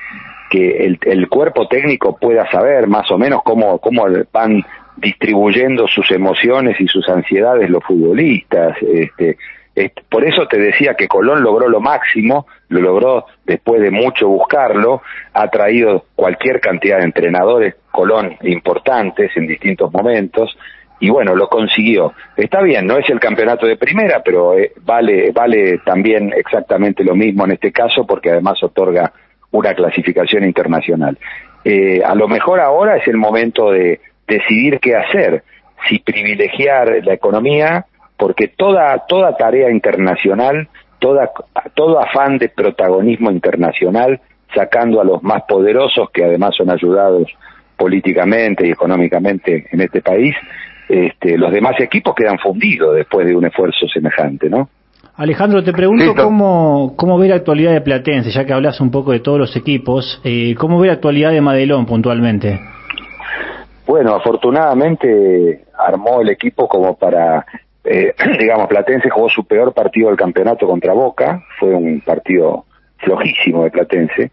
que 0.55 0.97
el, 1.03 1.27
cuerpo 1.27 1.67
técnico 1.67 2.15
pueda 2.17 2.49
saber 2.49 2.87
más 2.87 3.09
o 3.11 3.17
menos 3.17 3.41
cómo, 3.43 3.79
cómo 3.79 4.05
van 4.31 4.63
distribuyendo 4.97 5.87
sus 5.87 6.09
emociones 6.11 6.79
y 6.79 6.87
sus 6.87 7.07
ansiedades 7.09 7.69
los 7.69 7.83
futbolistas. 7.83 8.77
Este, 8.81 9.37
por 10.09 10.23
eso 10.23 10.47
te 10.47 10.57
decía 10.57 10.93
que 10.93 11.07
Colón 11.07 11.43
logró 11.43 11.67
lo 11.67 11.81
máximo, 11.81 12.47
lo 12.69 12.79
logró 12.79 13.25
después 13.45 13.81
de 13.81 13.91
mucho 13.91 14.29
buscarlo, 14.29 15.01
ha 15.33 15.49
traído 15.49 16.05
cualquier 16.15 16.61
cantidad 16.61 16.99
de 16.99 17.05
entrenadores 17.05 17.75
Colón 17.91 18.37
importantes 18.43 19.31
en 19.35 19.47
distintos 19.47 19.91
momentos 19.91 20.57
y 21.01 21.09
bueno, 21.09 21.35
lo 21.35 21.49
consiguió. 21.49 22.13
Está 22.37 22.61
bien, 22.61 22.87
no 22.87 22.97
es 22.97 23.09
el 23.09 23.19
campeonato 23.19 23.67
de 23.67 23.75
primera, 23.75 24.21
pero 24.23 24.57
eh, 24.57 24.71
vale 24.85 25.31
vale 25.33 25.79
también 25.79 26.31
exactamente 26.33 27.03
lo 27.03 27.15
mismo 27.15 27.43
en 27.43 27.51
este 27.51 27.73
caso 27.73 28.07
porque 28.07 28.31
además 28.31 28.63
otorga 28.63 29.11
una 29.55 29.73
clasificación 29.73 30.43
internacional. 30.43 31.17
Eh, 31.63 32.01
a 32.03 32.13
lo 32.15 32.27
mejor 32.27 32.59
ahora 32.59 32.97
es 32.97 33.07
el 33.07 33.17
momento 33.17 33.71
de 33.71 33.99
decidir 34.27 34.79
qué 34.79 34.95
hacer, 34.95 35.43
si 35.87 35.99
privilegiar 35.99 37.03
la 37.03 37.13
economía, 37.13 37.85
porque 38.17 38.47
toda, 38.47 39.05
toda 39.07 39.35
tarea 39.35 39.69
internacional, 39.69 40.67
toda, 40.99 41.31
todo 41.73 41.99
afán 41.99 42.37
de 42.37 42.49
protagonismo 42.49 43.31
internacional, 43.31 44.21
sacando 44.53 45.01
a 45.01 45.03
los 45.03 45.21
más 45.23 45.43
poderosos, 45.43 46.09
que 46.11 46.23
además 46.23 46.55
son 46.55 46.69
ayudados 46.69 47.27
políticamente 47.77 48.67
y 48.67 48.71
económicamente 48.71 49.67
en 49.71 49.81
este 49.81 50.01
país, 50.01 50.35
este, 50.87 51.37
los 51.37 51.51
demás 51.51 51.79
equipos 51.79 52.15
quedan 52.15 52.37
fundidos 52.39 52.95
después 52.95 53.25
de 53.25 53.35
un 53.35 53.45
esfuerzo 53.45 53.87
semejante, 53.87 54.49
¿no? 54.49 54.69
Alejandro, 55.17 55.63
te 55.63 55.71
pregunto 55.71 56.13
cómo, 56.13 56.93
cómo 56.97 57.17
ve 57.17 57.29
la 57.29 57.35
actualidad 57.35 57.71
de 57.71 57.79
Platense, 57.79 58.31
ya 58.31 58.45
que 58.45 58.51
hablas 58.51 58.81
un 58.81 58.91
poco 58.91 59.13
de 59.13 59.21
todos 59.21 59.39
los 59.39 59.55
equipos, 59.55 60.19
eh, 60.25 60.55
¿cómo 60.55 60.77
ve 60.77 60.87
la 60.87 60.93
actualidad 60.93 61.31
de 61.31 61.39
Madelón 61.39 61.85
puntualmente? 61.85 62.59
Bueno, 63.87 64.13
afortunadamente 64.13 65.63
armó 65.77 66.19
el 66.19 66.29
equipo 66.29 66.67
como 66.67 66.97
para, 66.97 67.45
eh, 67.85 68.13
digamos, 68.39 68.67
Platense 68.67 69.09
jugó 69.09 69.29
su 69.29 69.45
peor 69.45 69.73
partido 69.73 70.09
del 70.09 70.17
campeonato 70.17 70.67
contra 70.67 70.91
Boca, 70.91 71.45
fue 71.59 71.73
un 71.73 72.01
partido 72.01 72.65
flojísimo 72.97 73.63
de 73.63 73.71
Platense, 73.71 74.31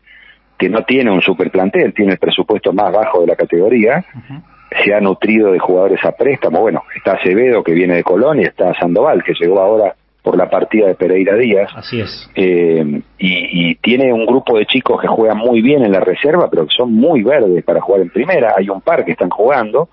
que 0.59 0.69
no 0.69 0.83
tiene 0.83 1.13
un 1.13 1.21
super 1.21 1.53
plantel, 1.53 1.95
tiene 1.95 2.13
el 2.13 2.19
presupuesto 2.19 2.73
más 2.73 2.93
bajo 2.93 3.21
de 3.21 3.29
la 3.29 3.37
categoría, 3.37 4.05
se 4.85 4.93
ha 4.93 5.01
nutrido 5.01 5.53
de 5.53 5.61
jugadores 5.61 6.05
a 6.05 6.11
préstamo, 6.11 6.61
bueno, 6.61 6.83
está 6.97 7.13
Acevedo 7.13 7.63
que 7.63 7.73
viene 7.73 7.95
de 7.95 8.03
Colón 8.03 8.41
y 8.41 8.45
está 8.45 8.75
Sandoval 8.75 9.23
que 9.23 9.35
llegó 9.35 9.61
ahora 9.61 9.95
por 10.23 10.37
la 10.37 10.49
partida 10.49 10.87
de 10.87 10.95
Pereira 10.95 11.35
Díaz. 11.37 11.71
Así 11.75 12.01
es. 12.01 12.31
Eh, 12.35 13.03
y, 13.19 13.75
tiene 13.77 14.13
un 14.13 14.25
grupo 14.25 14.57
de 14.57 14.67
chicos 14.67 15.01
que 15.01 15.09
juegan 15.09 15.39
muy 15.39 15.61
bien 15.61 15.83
en 15.83 15.91
la 15.91 16.01
reserva, 16.01 16.49
pero 16.49 16.67
que 16.67 16.75
son 16.77 16.93
muy 16.93 17.23
verdes 17.23 17.65
para 17.65 17.81
jugar 17.81 18.03
en 18.03 18.11
primera. 18.11 18.55
Hay 18.57 18.69
un 18.69 18.81
par 18.81 19.05
que 19.05 19.13
están 19.13 19.31
jugando. 19.31 19.89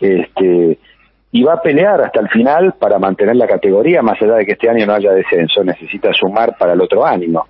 Este, 0.00 0.78
y 1.30 1.42
va 1.44 1.54
a 1.54 1.62
pelear 1.62 2.00
hasta 2.02 2.20
el 2.20 2.28
final 2.28 2.74
para 2.78 2.98
mantener 2.98 3.36
la 3.36 3.46
categoría, 3.46 4.02
más 4.02 4.20
allá 4.20 4.34
de 4.34 4.44
que 4.44 4.52
este 4.52 4.68
año 4.68 4.84
no 4.84 4.94
haya 4.94 5.12
descenso. 5.12 5.62
Necesita 5.62 6.12
sumar 6.12 6.56
para 6.58 6.72
el 6.72 6.80
otro 6.80 7.06
ánimo. 7.06 7.46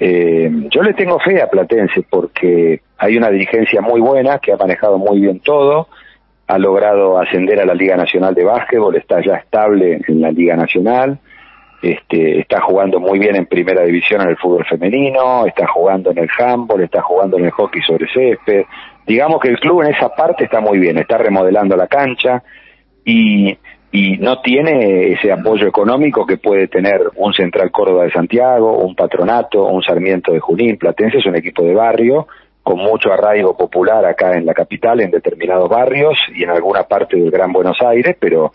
Eh, 0.00 0.50
yo 0.68 0.82
le 0.82 0.94
tengo 0.94 1.20
fe 1.20 1.40
a 1.40 1.46
Platense 1.46 2.02
porque 2.10 2.80
hay 2.98 3.16
una 3.16 3.30
dirigencia 3.30 3.80
muy 3.80 4.00
buena 4.00 4.40
que 4.40 4.52
ha 4.52 4.56
manejado 4.56 4.98
muy 4.98 5.20
bien 5.20 5.38
todo 5.38 5.86
ha 6.52 6.58
logrado 6.58 7.18
ascender 7.18 7.60
a 7.60 7.64
la 7.64 7.74
Liga 7.74 7.96
Nacional 7.96 8.34
de 8.34 8.44
Básquetbol, 8.44 8.96
está 8.96 9.22
ya 9.24 9.36
estable 9.36 10.00
en 10.06 10.20
la 10.20 10.30
Liga 10.30 10.54
Nacional, 10.54 11.18
este, 11.82 12.38
está 12.38 12.60
jugando 12.60 13.00
muy 13.00 13.18
bien 13.18 13.34
en 13.34 13.46
primera 13.46 13.82
división 13.82 14.22
en 14.22 14.28
el 14.28 14.36
fútbol 14.36 14.64
femenino, 14.64 15.44
está 15.46 15.66
jugando 15.66 16.12
en 16.12 16.18
el 16.18 16.28
handball, 16.38 16.82
está 16.82 17.02
jugando 17.02 17.38
en 17.38 17.46
el 17.46 17.50
hockey 17.50 17.82
sobre 17.82 18.06
césped. 18.06 18.64
Digamos 19.04 19.40
que 19.40 19.48
el 19.48 19.58
club 19.58 19.82
en 19.82 19.92
esa 19.92 20.08
parte 20.10 20.44
está 20.44 20.60
muy 20.60 20.78
bien, 20.78 20.96
está 20.98 21.18
remodelando 21.18 21.76
la 21.76 21.88
cancha 21.88 22.44
y, 23.04 23.58
y 23.90 24.16
no 24.18 24.40
tiene 24.40 25.12
ese 25.12 25.32
apoyo 25.32 25.66
económico 25.66 26.24
que 26.24 26.36
puede 26.36 26.68
tener 26.68 27.00
un 27.16 27.34
Central 27.34 27.72
Córdoba 27.72 28.04
de 28.04 28.12
Santiago, 28.12 28.78
un 28.78 28.94
Patronato, 28.94 29.66
un 29.66 29.82
Sarmiento 29.82 30.32
de 30.32 30.38
Junín. 30.38 30.78
Platense 30.78 31.18
es 31.18 31.26
un 31.26 31.34
equipo 31.34 31.64
de 31.64 31.74
barrio 31.74 32.28
con 32.62 32.78
mucho 32.78 33.12
arraigo 33.12 33.56
popular 33.56 34.04
acá 34.06 34.34
en 34.36 34.46
la 34.46 34.54
capital, 34.54 35.00
en 35.00 35.10
determinados 35.10 35.68
barrios 35.68 36.16
y 36.32 36.44
en 36.44 36.50
alguna 36.50 36.84
parte 36.84 37.16
del 37.16 37.32
Gran 37.32 37.52
Buenos 37.52 37.78
Aires, 37.82 38.16
pero 38.20 38.52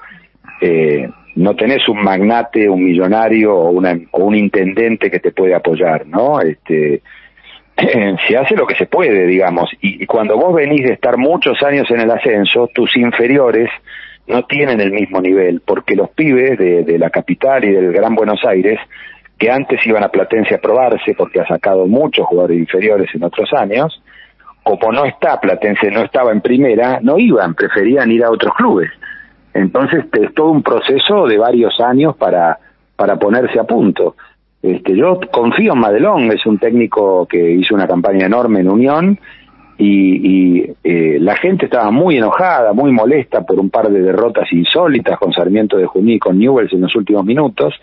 eh, 0.62 1.10
no 1.38 1.56
tenés 1.56 1.88
un 1.88 2.02
magnate, 2.02 2.68
un 2.68 2.84
millonario 2.84 3.56
o, 3.56 3.70
un 3.70 4.36
intendente 4.36 5.12
que 5.12 5.20
te 5.20 5.32
puede 5.32 5.54
apoyar, 5.54 6.08
¿no? 6.08 6.42
Este, 6.42 7.02
se 8.28 8.38
hace 8.38 8.56
lo 8.56 8.66
que 8.66 8.76
se 8.76 8.88
puede, 8.88 9.28
digamos, 9.28 9.70
y, 9.82 10.06
cuando 10.08 10.36
vos 10.36 10.56
venís 10.56 10.84
de 10.84 10.94
estar 10.94 11.18
muchos 11.18 11.62
años 11.62 11.90
en 11.92 12.02
el 12.02 12.10
ascenso, 12.10 12.70
tus 12.74 12.98
inferiores 12.98 13.70
no 14.26 14.46
tienen 14.46 14.82
el 14.82 14.92
mismo 14.92 15.22
nivel, 15.22 15.62
porque 15.64 15.96
los 15.96 16.10
pibes 16.10 16.58
de, 16.58 16.84
de 16.84 16.98
la 16.98 17.12
capital 17.12 17.64
y 17.64 17.72
del 17.72 17.94
Gran 17.94 18.16
Buenos 18.16 18.44
Aires 18.44 18.80
que 19.38 19.52
antes 19.52 19.80
iban 19.86 20.04
a 20.04 20.10
Platense 20.10 20.56
a 20.56 20.60
probarse 20.60 21.14
porque 21.16 21.40
ha 21.40 21.48
sacado 21.48 21.86
muchos 21.86 22.26
jugadores 22.26 22.58
inferiores 22.58 23.14
en 23.14 23.24
otros 23.24 23.54
años, 23.54 24.02
como 24.64 24.92
no 24.92 25.06
está, 25.06 25.40
Platense 25.40 25.92
no 25.92 26.02
estaba 26.02 26.32
en 26.32 26.42
primera, 26.42 27.00
no 27.02 27.20
iban, 27.20 27.54
preferían 27.54 28.12
ir 28.12 28.24
a 28.24 28.32
otros 28.32 28.54
clubes. 28.56 28.90
Entonces 29.54 30.06
es 30.14 30.34
todo 30.34 30.52
un 30.52 30.64
proceso 30.64 31.28
de 31.28 31.38
varios 31.38 31.80
años 31.80 32.16
para, 32.16 32.60
para 32.96 33.18
ponerse 33.18 33.60
a 33.60 33.64
punto. 33.64 34.16
Este, 34.62 34.96
yo 34.96 35.20
confío 35.32 35.74
en 35.74 35.80
Madelón, 35.80 36.32
es 36.32 36.46
un 36.46 36.58
técnico 36.58 37.26
que 37.28 37.52
hizo 37.52 37.76
una 37.76 37.88
campaña 37.88 38.26
enorme 38.26 38.60
en 38.60 38.70
Unión 38.70 39.20
y, 39.78 40.64
eh, 40.84 41.18
la 41.20 41.36
gente 41.36 41.66
estaba 41.66 41.92
muy 41.92 42.18
enojada, 42.18 42.74
muy 42.74 42.92
molesta 42.92 43.46
por 43.46 43.60
un 43.60 43.70
par 43.70 43.90
de 43.90 44.02
derrotas 44.02 44.52
insólitas 44.52 45.20
con 45.20 45.32
Sarmiento 45.34 45.78
de 45.78 45.86
Junín 45.86 46.18
con 46.18 46.40
Newells 46.40 46.74
en 46.74 46.82
los 46.82 46.96
últimos 46.96 47.24
minutos 47.26 47.76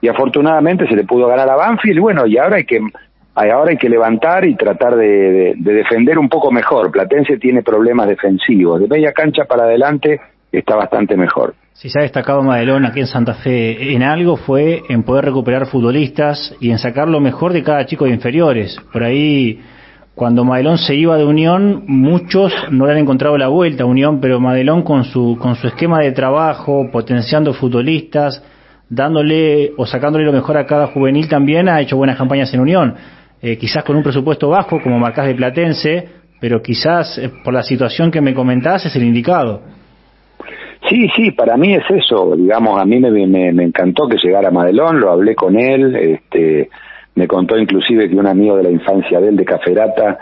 y 0.00 0.08
afortunadamente 0.08 0.86
se 0.88 0.96
le 0.96 1.04
pudo 1.04 1.26
ganar 1.26 1.48
a 1.48 1.56
Banfield, 1.56 2.00
bueno, 2.00 2.26
y 2.26 2.38
ahora 2.38 2.56
hay 2.56 2.64
que 2.64 2.80
ahora 3.34 3.70
hay 3.70 3.76
que 3.76 3.88
levantar 3.88 4.44
y 4.44 4.54
tratar 4.54 4.96
de, 4.96 5.54
defender 5.56 6.18
un 6.18 6.28
poco 6.28 6.52
mejor. 6.52 6.90
Platense 6.90 7.38
tiene 7.38 7.62
problemas 7.62 8.08
defensivos, 8.08 8.80
de 8.80 8.86
media 8.86 9.12
cancha 9.12 9.44
para 9.44 9.64
adelante 9.64 10.20
está 10.58 10.76
bastante 10.76 11.16
mejor. 11.16 11.54
Si 11.72 11.88
se 11.88 11.98
ha 11.98 12.02
destacado 12.02 12.42
Madelón 12.42 12.86
aquí 12.86 13.00
en 13.00 13.06
Santa 13.06 13.34
Fe 13.34 13.94
en 13.94 14.02
algo 14.02 14.36
fue 14.36 14.82
en 14.88 15.02
poder 15.02 15.24
recuperar 15.24 15.66
futbolistas 15.66 16.54
y 16.60 16.70
en 16.70 16.78
sacar 16.78 17.08
lo 17.08 17.20
mejor 17.20 17.52
de 17.52 17.62
cada 17.62 17.84
chico 17.86 18.04
de 18.04 18.12
inferiores. 18.12 18.78
Por 18.92 19.02
ahí, 19.02 19.60
cuando 20.14 20.44
Madelón 20.44 20.78
se 20.78 20.94
iba 20.94 21.16
de 21.16 21.24
Unión, 21.24 21.82
muchos 21.88 22.52
no 22.70 22.86
le 22.86 22.92
han 22.92 22.98
encontrado 22.98 23.36
la 23.36 23.48
vuelta 23.48 23.82
a 23.82 23.86
Unión, 23.86 24.20
pero 24.20 24.38
Madelón 24.38 24.82
con 24.82 25.02
su, 25.04 25.36
con 25.40 25.56
su 25.56 25.66
esquema 25.66 25.98
de 25.98 26.12
trabajo, 26.12 26.88
potenciando 26.92 27.52
futbolistas, 27.52 28.40
dándole 28.88 29.72
o 29.76 29.84
sacándole 29.84 30.24
lo 30.24 30.32
mejor 30.32 30.56
a 30.56 30.66
cada 30.66 30.86
juvenil 30.86 31.28
también 31.28 31.68
ha 31.68 31.80
hecho 31.80 31.96
buenas 31.96 32.16
campañas 32.16 32.54
en 32.54 32.60
Unión. 32.60 32.94
Eh, 33.42 33.58
quizás 33.58 33.82
con 33.82 33.96
un 33.96 34.02
presupuesto 34.02 34.48
bajo, 34.48 34.80
como 34.80 34.98
marcas 34.98 35.26
de 35.26 35.34
Platense, 35.34 36.08
pero 36.40 36.62
quizás 36.62 37.18
eh, 37.18 37.30
por 37.42 37.52
la 37.52 37.62
situación 37.62 38.10
que 38.10 38.20
me 38.20 38.32
comentás 38.32 38.86
es 38.86 38.94
el 38.94 39.02
indicado. 39.02 39.73
Sí, 40.88 41.08
sí, 41.16 41.30
para 41.30 41.56
mí 41.56 41.74
es 41.74 41.84
eso, 41.88 42.36
digamos, 42.36 42.80
a 42.80 42.84
mí 42.84 43.00
me, 43.00 43.10
me, 43.26 43.64
encantó 43.64 44.06
que 44.06 44.18
llegara 44.18 44.50
Madelón, 44.50 45.00
lo 45.00 45.12
hablé 45.12 45.34
con 45.34 45.58
él, 45.58 45.96
este, 45.96 46.68
me 47.14 47.26
contó 47.26 47.56
inclusive 47.56 48.08
que 48.08 48.16
un 48.16 48.26
amigo 48.26 48.56
de 48.56 48.64
la 48.64 48.70
infancia 48.70 49.18
de 49.18 49.28
él, 49.28 49.36
de 49.36 49.46
Caferata, 49.46 50.18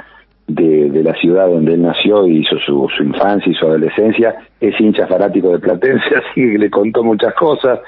de, 0.47 0.91
de, 0.91 1.03
la 1.03 1.15
ciudad 1.15 1.49
donde 1.49 1.75
él 1.75 1.83
nació 1.83 2.27
y 2.27 2.39
hizo 2.39 2.59
su, 2.59 2.89
su, 2.97 3.03
infancia 3.03 3.51
y 3.51 3.55
su 3.55 3.67
adolescencia, 3.67 4.37
es 4.61 4.79
hincha 4.81 5.07
fanático 5.09 5.51
de 5.51 5.59
Platense, 5.59 6.15
así 6.17 6.41
que 6.53 6.59
le 6.59 6.71
contó 6.71 7.03
muchas 7.03 7.35
cosas, 7.35 7.81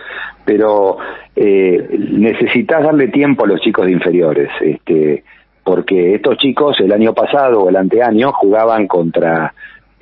pero 0.44 0.96
eh, 1.36 1.96
necesitas 2.10 2.82
darle 2.82 3.08
tiempo 3.08 3.44
a 3.44 3.48
los 3.48 3.60
chicos 3.60 3.86
de 3.86 3.92
inferiores, 3.92 4.50
este, 4.60 5.22
porque 5.62 6.16
estos 6.16 6.38
chicos 6.38 6.78
el 6.80 6.92
año 6.92 7.14
pasado 7.14 7.62
o 7.62 7.68
el 7.68 7.76
anteaño 7.76 8.32
jugaban 8.32 8.88
contra 8.88 9.54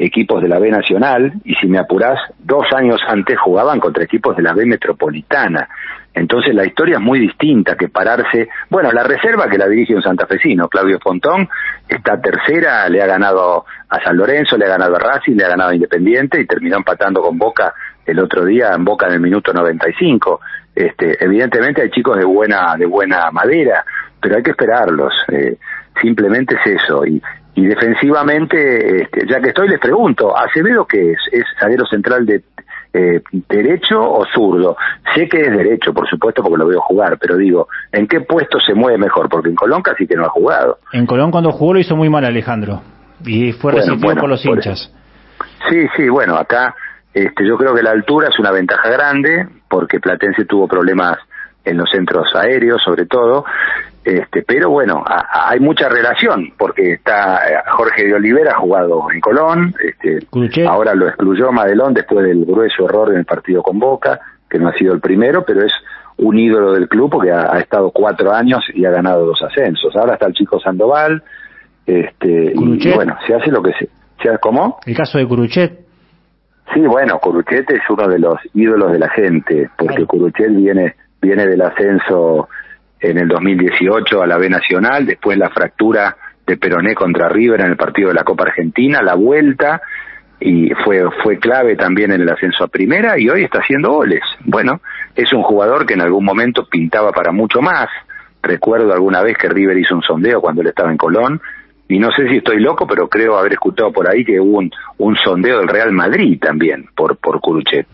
equipos 0.02 0.42
de 0.42 0.49
la 0.49 0.59
B 0.59 0.71
Nacional 0.71 1.32
y 1.44 1.54
si 1.54 1.66
me 1.68 1.78
apurás, 1.78 2.18
dos 2.38 2.66
años 2.75 3.00
antes 3.06 3.38
jugaban 3.38 3.78
contra 3.78 4.04
equipos 4.04 4.37
de 4.37 4.42
la 4.42 4.52
B 4.52 4.66
Metropolitana. 4.66 5.68
Entonces 6.14 6.54
la 6.54 6.66
historia 6.66 6.97
es 6.97 7.00
muy 7.00 7.21
distinta 7.21 7.76
que 7.76 7.88
pararse. 7.88 8.49
Bueno, 8.68 8.90
la 8.92 9.02
reserva 9.02 9.48
que 9.48 9.57
la 9.57 9.68
dirige 9.68 9.94
un 9.94 10.03
santafesino, 10.03 10.68
Claudio 10.68 10.98
Fontón, 11.00 11.48
está 11.88 12.20
tercera, 12.20 12.88
le 12.88 13.00
ha 13.00 13.07
ganado 13.07 13.64
a 13.88 14.03
San 14.03 14.16
Lorenzo, 14.16 14.57
le 14.57 14.66
ha 14.66 14.70
ganado 14.70 14.96
a 14.96 14.98
Racing, 14.98 15.37
le 15.37 15.44
ha 15.44 15.48
ganado 15.48 15.70
a 15.70 15.74
Independiente 15.74 16.40
y 16.40 16.46
terminó 16.46 16.76
empatando 16.76 17.22
con 17.22 17.38
Boca 17.38 17.72
el 18.05 18.18
otro 18.18 18.44
día 18.44 18.74
en 18.74 18.85
Boca 18.85 19.07
en 19.07 19.14
el 19.14 19.20
minuto 19.20 19.53
95. 19.53 20.40
Este, 20.74 21.24
evidentemente 21.24 21.83
hay 21.83 21.90
chicos 21.90 22.18
de 22.18 22.24
buena 22.24 22.74
de 22.76 22.87
buena 22.87 23.31
madera, 23.31 23.85
pero 24.20 24.37
hay 24.37 24.42
que 24.42 24.50
esperarlos. 24.50 25.14
Eh, 25.29 25.57
simplemente 26.00 26.57
es 26.57 26.83
eso. 26.83 27.07
Y, 27.07 27.22
y 27.54 27.66
defensivamente, 27.66 29.02
este, 29.02 29.26
ya 29.26 29.40
que 29.40 29.48
estoy, 29.48 29.68
les 29.68 29.80
pregunto, 29.80 30.36
¿Acevedo 30.36 30.86
qué 30.86 31.12
es? 31.12 31.18
¿Es 31.30 31.44
zaguero 31.58 31.84
central 31.86 32.24
de 32.24 32.42
eh, 32.94 33.22
derecho 33.48 34.00
o 34.00 34.24
zurdo. 34.26 34.76
Sé 35.14 35.28
que 35.28 35.40
es 35.40 35.50
derecho, 35.50 35.94
por 35.94 36.06
supuesto, 36.08 36.42
porque 36.42 36.58
lo 36.58 36.66
veo 36.66 36.80
jugar, 36.80 37.16
pero 37.18 37.36
digo, 37.36 37.68
¿en 37.90 38.06
qué 38.06 38.20
puesto 38.20 38.60
se 38.60 38.74
mueve 38.74 38.98
mejor? 38.98 39.28
Porque 39.30 39.48
en 39.48 39.54
Colón 39.54 39.82
casi 39.82 40.06
que 40.06 40.14
no 40.14 40.26
ha 40.26 40.28
jugado. 40.28 40.78
En 40.92 41.06
Colón 41.06 41.30
cuando 41.30 41.52
jugó 41.52 41.74
lo 41.74 41.80
hizo 41.80 41.96
muy 41.96 42.10
mal 42.10 42.24
Alejandro 42.24 42.82
y 43.24 43.52
fue 43.52 43.72
recibido 43.72 44.14
por 44.16 44.28
los 44.28 44.44
hinchas. 44.44 44.92
Sí, 45.70 45.86
sí, 45.96 46.08
bueno, 46.08 46.36
acá 46.36 46.74
este, 47.14 47.46
yo 47.46 47.56
creo 47.56 47.74
que 47.74 47.82
la 47.82 47.90
altura 47.90 48.28
es 48.28 48.38
una 48.38 48.50
ventaja 48.50 48.90
grande 48.90 49.48
porque 49.68 50.00
Platense 50.00 50.44
tuvo 50.44 50.68
problemas 50.68 51.18
en 51.64 51.78
los 51.78 51.88
centros 51.90 52.34
aéreos 52.34 52.82
sobre 52.82 53.06
todo, 53.06 53.44
este, 54.04 54.42
pero 54.42 54.70
bueno, 54.70 55.04
hay 55.06 55.60
mucha 55.60 55.88
relación, 55.88 56.52
porque 56.58 56.94
está 56.94 57.36
eh, 57.48 57.62
Jorge 57.70 58.04
de 58.04 58.14
Olivera 58.14 58.54
jugado 58.54 59.06
en 59.12 59.20
Colón, 59.20 59.74
este, 59.80 60.26
ahora 60.66 60.94
lo 60.94 61.06
excluyó 61.06 61.52
Madelón 61.52 61.94
después 61.94 62.26
del 62.26 62.44
grueso 62.44 62.86
error 62.86 63.12
en 63.12 63.18
el 63.18 63.24
partido 63.24 63.62
con 63.62 63.78
Boca, 63.78 64.20
que 64.50 64.58
no 64.58 64.68
ha 64.68 64.72
sido 64.72 64.92
el 64.92 65.00
primero, 65.00 65.44
pero 65.44 65.64
es 65.64 65.72
un 66.16 66.36
ídolo 66.36 66.72
del 66.72 66.88
club 66.88 67.10
porque 67.10 67.30
ha, 67.30 67.58
estado 67.60 67.92
cuatro 67.92 68.32
años 68.32 68.64
y 68.74 68.84
ha 68.84 68.90
ganado 68.90 69.24
dos 69.24 69.40
ascensos. 69.40 69.94
Ahora 69.94 70.14
está 70.14 70.26
el 70.26 70.34
chico 70.34 70.58
Sandoval, 70.58 71.22
este, 71.86 72.52
y, 72.54 72.94
bueno, 72.94 73.16
se 73.26 73.34
hace 73.34 73.50
lo 73.50 73.62
que 73.62 73.72
se... 73.72 73.88
se 74.20 74.36
¿Cómo? 74.40 74.78
El 74.84 74.96
caso 74.96 75.18
de 75.18 75.26
Curuchet. 75.28 75.80
Sí, 76.74 76.80
bueno, 76.80 77.18
Curuchet 77.20 77.70
es 77.70 77.82
uno 77.88 78.08
de 78.08 78.18
los 78.18 78.34
ídolos 78.54 78.90
de 78.90 78.98
la 78.98 79.10
gente, 79.10 79.70
porque 79.78 80.06
Curuchet 80.06 80.54
viene, 80.54 80.96
viene 81.20 81.46
del 81.46 81.62
ascenso 81.62 82.48
en 83.02 83.18
el 83.18 83.28
2018 83.28 84.22
a 84.22 84.26
la 84.26 84.38
B 84.38 84.48
Nacional, 84.48 85.04
después 85.04 85.36
la 85.36 85.50
fractura 85.50 86.16
de 86.46 86.56
Peroné 86.56 86.94
contra 86.94 87.28
River 87.28 87.60
en 87.60 87.72
el 87.72 87.76
partido 87.76 88.08
de 88.08 88.14
la 88.14 88.24
Copa 88.24 88.44
Argentina, 88.44 89.02
la 89.02 89.14
vuelta 89.14 89.82
y 90.38 90.70
fue 90.84 91.02
fue 91.22 91.38
clave 91.38 91.76
también 91.76 92.12
en 92.12 92.20
el 92.20 92.28
ascenso 92.28 92.64
a 92.64 92.68
primera 92.68 93.18
y 93.18 93.28
hoy 93.28 93.44
está 93.44 93.58
haciendo 93.58 93.92
goles. 93.92 94.22
Bueno, 94.44 94.80
es 95.14 95.32
un 95.32 95.42
jugador 95.42 95.84
que 95.84 95.94
en 95.94 96.00
algún 96.00 96.24
momento 96.24 96.66
pintaba 96.68 97.12
para 97.12 97.32
mucho 97.32 97.60
más. 97.60 97.88
Recuerdo 98.42 98.92
alguna 98.92 99.22
vez 99.22 99.36
que 99.36 99.48
River 99.48 99.76
hizo 99.78 99.94
un 99.94 100.02
sondeo 100.02 100.40
cuando 100.40 100.62
él 100.62 100.68
estaba 100.68 100.90
en 100.90 100.96
Colón 100.96 101.40
y 101.88 101.98
no 101.98 102.10
sé 102.10 102.28
si 102.28 102.38
estoy 102.38 102.60
loco, 102.60 102.86
pero 102.86 103.08
creo 103.08 103.36
haber 103.36 103.52
escuchado 103.52 103.92
por 103.92 104.08
ahí 104.08 104.24
que 104.24 104.40
hubo 104.40 104.58
un, 104.58 104.70
un 104.98 105.16
sondeo 105.16 105.58
del 105.58 105.68
Real 105.68 105.92
Madrid 105.92 106.38
también 106.40 106.86
por 106.94 107.16
por 107.16 107.40
Curuchet. 107.40 107.86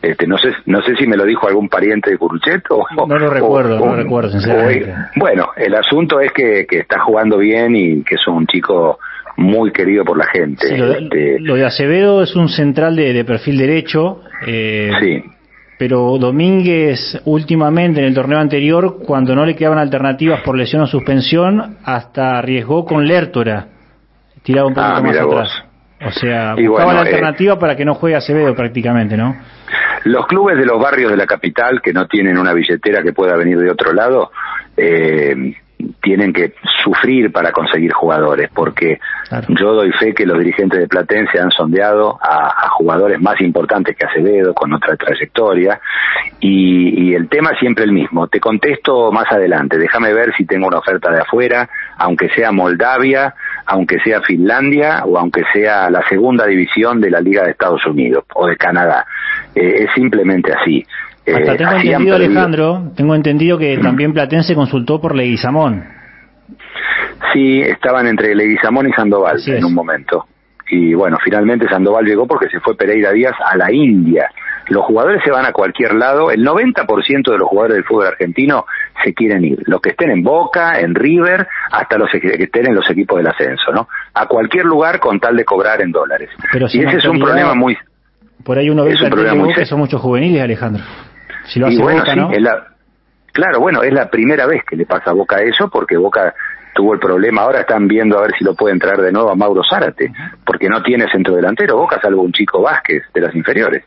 Este, 0.00 0.28
no 0.28 0.38
sé 0.38 0.52
no 0.66 0.80
sé 0.82 0.94
si 0.94 1.08
me 1.08 1.16
lo 1.16 1.24
dijo 1.24 1.48
algún 1.48 1.68
pariente 1.68 2.10
de 2.10 2.18
Curuchet 2.18 2.62
o 2.70 2.84
no 3.06 3.18
lo 3.18 3.30
recuerdo 3.30 3.80
no 3.80 3.86
lo 3.86 3.96
recuerdo 3.96 4.30
sinceramente. 4.30 4.94
bueno 5.16 5.48
el 5.56 5.74
asunto 5.74 6.20
es 6.20 6.30
que, 6.32 6.66
que 6.68 6.78
está 6.78 7.00
jugando 7.00 7.38
bien 7.38 7.74
y 7.74 8.04
que 8.04 8.14
es 8.14 8.28
un 8.28 8.46
chico 8.46 9.00
muy 9.36 9.72
querido 9.72 10.04
por 10.04 10.16
la 10.16 10.26
gente 10.26 10.68
este, 10.68 11.40
lo, 11.40 11.56
de 11.56 11.66
Acevedo 11.66 12.22
es 12.22 12.36
un 12.36 12.48
central 12.48 12.94
de, 12.94 13.12
de 13.12 13.24
perfil 13.24 13.58
derecho 13.58 14.20
eh, 14.46 14.92
sí. 15.00 15.24
pero 15.80 16.16
Domínguez 16.16 17.20
últimamente 17.24 17.98
en 17.98 18.06
el 18.06 18.14
torneo 18.14 18.38
anterior 18.38 18.98
cuando 19.04 19.34
no 19.34 19.44
le 19.44 19.56
quedaban 19.56 19.80
alternativas 19.80 20.42
por 20.42 20.56
lesión 20.56 20.82
o 20.82 20.86
suspensión 20.86 21.78
hasta 21.82 22.38
arriesgó 22.38 22.84
con 22.84 23.04
Lertora 23.04 23.66
tiraba 24.48 24.68
un 24.68 24.74
poco 24.74 24.86
ah, 24.86 25.00
más 25.02 25.16
atrás. 25.16 25.64
O 26.06 26.10
sea, 26.12 26.54
buscaba 26.54 26.94
la 26.94 27.00
eh, 27.00 27.06
alternativa 27.06 27.58
para 27.58 27.76
que 27.76 27.84
no 27.84 27.94
juegue 27.94 28.16
Acevedo 28.16 28.54
prácticamente, 28.54 29.16
¿no? 29.16 29.36
Los 30.04 30.26
clubes 30.26 30.56
de 30.56 30.66
los 30.66 30.80
barrios 30.80 31.10
de 31.10 31.16
la 31.16 31.26
capital 31.26 31.80
que 31.82 31.92
no 31.92 32.06
tienen 32.06 32.38
una 32.38 32.52
billetera 32.52 33.02
que 33.02 33.12
pueda 33.12 33.36
venir 33.36 33.58
de 33.58 33.70
otro 33.70 33.92
lado, 33.92 34.30
eh, 34.76 35.54
tienen 36.02 36.32
que 36.32 36.54
sufrir 36.82 37.30
para 37.30 37.52
conseguir 37.52 37.92
jugadores, 37.92 38.50
porque 38.52 38.98
yo 39.48 39.74
doy 39.74 39.92
fe 39.92 40.12
que 40.12 40.26
los 40.26 40.38
dirigentes 40.38 40.78
de 40.80 40.88
Platense 40.88 41.38
han 41.38 41.50
sondeado 41.50 42.18
a, 42.20 42.68
jugadores 42.70 43.20
más 43.20 43.40
importantes 43.40 43.96
que 43.96 44.06
Acevedo, 44.06 44.54
con 44.54 44.72
otra 44.72 44.96
trayectoria, 44.96 45.80
y, 46.40 47.10
y, 47.10 47.14
el 47.14 47.28
tema 47.28 47.50
es 47.50 47.58
siempre 47.58 47.84
el 47.84 47.92
mismo. 47.92 48.28
Te 48.28 48.40
contesto 48.40 49.10
más 49.10 49.30
adelante, 49.30 49.78
déjame 49.78 50.12
ver 50.12 50.32
si 50.36 50.44
tengo 50.46 50.68
una 50.68 50.78
oferta 50.78 51.10
de 51.10 51.20
afuera, 51.20 51.68
aunque 51.96 52.28
sea 52.30 52.52
Moldavia, 52.52 53.34
aunque 53.68 53.98
sea 54.00 54.22
Finlandia 54.22 55.04
o 55.04 55.18
aunque 55.18 55.42
sea 55.52 55.90
la 55.90 56.02
segunda 56.08 56.46
división 56.46 57.00
de 57.00 57.10
la 57.10 57.20
Liga 57.20 57.44
de 57.44 57.50
Estados 57.50 57.84
Unidos 57.86 58.24
o 58.34 58.46
de 58.46 58.56
Canadá. 58.56 59.06
Eh, 59.54 59.84
es 59.84 59.90
simplemente 59.94 60.52
así. 60.52 60.82
Hasta 61.26 61.52
eh, 61.52 61.56
tengo 61.58 61.72
entendido, 61.72 62.16
Alejandro, 62.16 62.92
tengo 62.96 63.14
entendido 63.14 63.58
que 63.58 63.76
también 63.76 64.14
Platense 64.14 64.54
consultó 64.54 65.00
por 65.00 65.14
Leguizamón. 65.14 65.84
Sí, 67.32 67.60
estaban 67.60 68.06
entre 68.06 68.34
Leguizamón 68.34 68.88
y 68.88 68.92
Sandoval 68.92 69.38
en 69.46 69.64
un 69.64 69.74
momento. 69.74 70.24
Y 70.70 70.94
bueno, 70.94 71.18
finalmente 71.22 71.68
Sandoval 71.68 72.06
llegó 72.06 72.26
porque 72.26 72.48
se 72.48 72.60
fue 72.60 72.74
Pereira 72.74 73.12
Díaz 73.12 73.34
a 73.44 73.56
la 73.56 73.70
India. 73.70 74.30
Los 74.68 74.84
jugadores 74.84 75.22
se 75.24 75.30
van 75.30 75.46
a 75.46 75.52
cualquier 75.52 75.94
lado. 75.94 76.30
El 76.30 76.44
90% 76.44 77.30
de 77.30 77.38
los 77.38 77.48
jugadores 77.48 77.76
del 77.76 77.84
fútbol 77.84 78.06
argentino 78.06 78.66
se 79.02 79.14
quieren 79.14 79.44
ir. 79.44 79.62
Los 79.66 79.80
que 79.80 79.90
estén 79.90 80.10
en 80.10 80.22
Boca, 80.22 80.78
en 80.78 80.94
River, 80.94 81.46
hasta 81.70 81.98
los 81.98 82.10
que 82.10 82.18
estén 82.18 82.66
en 82.66 82.74
los 82.74 82.88
equipos 82.90 83.18
del 83.18 83.28
ascenso, 83.28 83.72
¿no? 83.72 83.88
A 84.14 84.26
cualquier 84.26 84.64
lugar 84.64 85.00
con 85.00 85.18
tal 85.20 85.36
de 85.36 85.44
cobrar 85.44 85.80
en 85.80 85.90
dólares. 85.90 86.30
Pero 86.52 86.66
y 86.72 86.80
ese 86.80 86.98
es 86.98 87.04
un 87.06 87.18
problema 87.18 87.54
muy... 87.54 87.76
Por 88.44 88.58
ahí 88.58 88.70
uno 88.70 88.84
ve 88.84 88.96
que 89.54 89.66
son 89.66 89.78
muchos 89.78 90.00
juveniles, 90.00 90.42
Alejandro. 90.42 90.82
Si 91.44 91.58
lo 91.58 91.66
hace 91.66 91.80
Boca, 91.80 92.14
¿no? 92.14 92.30
Claro, 93.32 93.60
bueno, 93.60 93.82
es 93.82 93.92
la 93.92 94.10
primera 94.10 94.46
vez 94.46 94.64
que 94.68 94.74
le 94.74 94.84
pasa 94.84 95.10
a 95.10 95.14
Boca 95.14 95.40
eso, 95.40 95.68
porque 95.70 95.96
Boca 95.96 96.34
tuvo 96.74 96.94
el 96.94 97.00
problema, 97.00 97.42
ahora 97.42 97.60
están 97.60 97.86
viendo 97.86 98.18
a 98.18 98.22
ver 98.22 98.32
si 98.38 98.44
lo 98.44 98.54
pueden 98.54 98.78
traer 98.78 99.00
de 99.00 99.12
nuevo 99.12 99.30
a 99.30 99.34
Mauro 99.34 99.62
Zárate, 99.68 100.12
porque 100.44 100.68
no 100.68 100.82
tiene 100.82 101.10
centro 101.10 101.34
delantero, 101.34 101.76
Boca 101.76 102.00
salvo 102.00 102.22
un 102.22 102.32
chico 102.32 102.62
Vázquez 102.62 103.02
de 103.14 103.20
las 103.20 103.34
inferiores. 103.34 103.84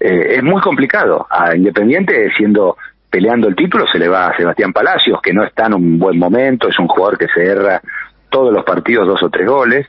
Eh, 0.00 0.36
es 0.36 0.42
muy 0.42 0.60
complicado. 0.60 1.26
A 1.30 1.54
Independiente, 1.56 2.30
siendo 2.36 2.76
peleando 3.10 3.48
el 3.48 3.56
título, 3.56 3.86
se 3.86 3.98
le 3.98 4.08
va 4.08 4.28
a 4.28 4.36
Sebastián 4.36 4.72
Palacios, 4.72 5.20
que 5.22 5.32
no 5.32 5.44
está 5.44 5.66
en 5.66 5.74
un 5.74 5.98
buen 5.98 6.18
momento, 6.18 6.68
es 6.68 6.78
un 6.78 6.88
jugador 6.88 7.18
que 7.18 7.28
se 7.28 7.44
erra 7.44 7.80
todos 8.28 8.52
los 8.52 8.64
partidos 8.64 9.06
dos 9.06 9.22
o 9.22 9.30
tres 9.30 9.46
goles, 9.46 9.86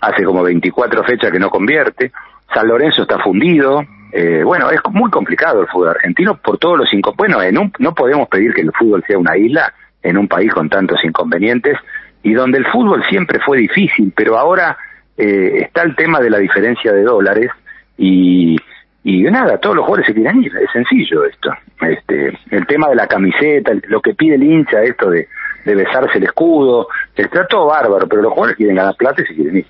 hace 0.00 0.22
como 0.24 0.42
24 0.42 1.02
fechas 1.02 1.32
que 1.32 1.40
no 1.40 1.50
convierte, 1.50 2.12
San 2.54 2.68
Lorenzo 2.68 3.02
está 3.02 3.18
fundido, 3.18 3.82
eh, 4.12 4.42
bueno, 4.44 4.70
es 4.70 4.80
muy 4.90 5.10
complicado 5.10 5.62
el 5.62 5.68
fútbol 5.68 5.90
argentino 5.90 6.36
por 6.36 6.58
todos 6.58 6.78
los 6.78 6.88
cinco. 6.88 7.14
Bueno, 7.16 7.42
en 7.42 7.58
un, 7.58 7.72
no 7.78 7.94
podemos 7.94 8.28
pedir 8.28 8.54
que 8.54 8.62
el 8.62 8.72
fútbol 8.72 9.04
sea 9.06 9.18
una 9.18 9.36
isla, 9.36 9.72
en 10.02 10.16
un 10.16 10.28
país 10.28 10.52
con 10.52 10.68
tantos 10.68 11.04
inconvenientes 11.04 11.76
y 12.22 12.32
donde 12.32 12.58
el 12.58 12.66
fútbol 12.66 13.04
siempre 13.08 13.38
fue 13.44 13.58
difícil, 13.58 14.12
pero 14.16 14.38
ahora 14.38 14.76
eh, 15.16 15.62
está 15.62 15.82
el 15.82 15.94
tema 15.94 16.20
de 16.20 16.30
la 16.30 16.38
diferencia 16.38 16.92
de 16.92 17.02
dólares 17.02 17.50
y, 17.98 18.56
y 19.02 19.22
nada, 19.22 19.58
todos 19.58 19.76
los 19.76 19.84
jugadores 19.84 20.06
se 20.06 20.14
quieren 20.14 20.42
ir, 20.42 20.52
es 20.56 20.70
sencillo 20.72 21.24
esto. 21.24 21.50
Este, 21.80 22.38
el 22.50 22.66
tema 22.66 22.88
de 22.88 22.96
la 22.96 23.06
camiseta, 23.06 23.72
lo 23.88 24.00
que 24.02 24.14
pide 24.14 24.34
el 24.34 24.42
hincha, 24.42 24.82
esto 24.82 25.08
de, 25.08 25.26
de 25.64 25.74
besarse 25.74 26.18
el 26.18 26.24
escudo, 26.24 26.88
está 27.14 27.46
todo 27.46 27.66
bárbaro, 27.66 28.06
pero 28.08 28.22
los 28.22 28.32
jugadores 28.32 28.56
quieren 28.56 28.76
ganar 28.76 28.96
plata 28.96 29.22
y 29.22 29.26
se 29.26 29.34
quieren 29.34 29.56
ir. 29.56 29.66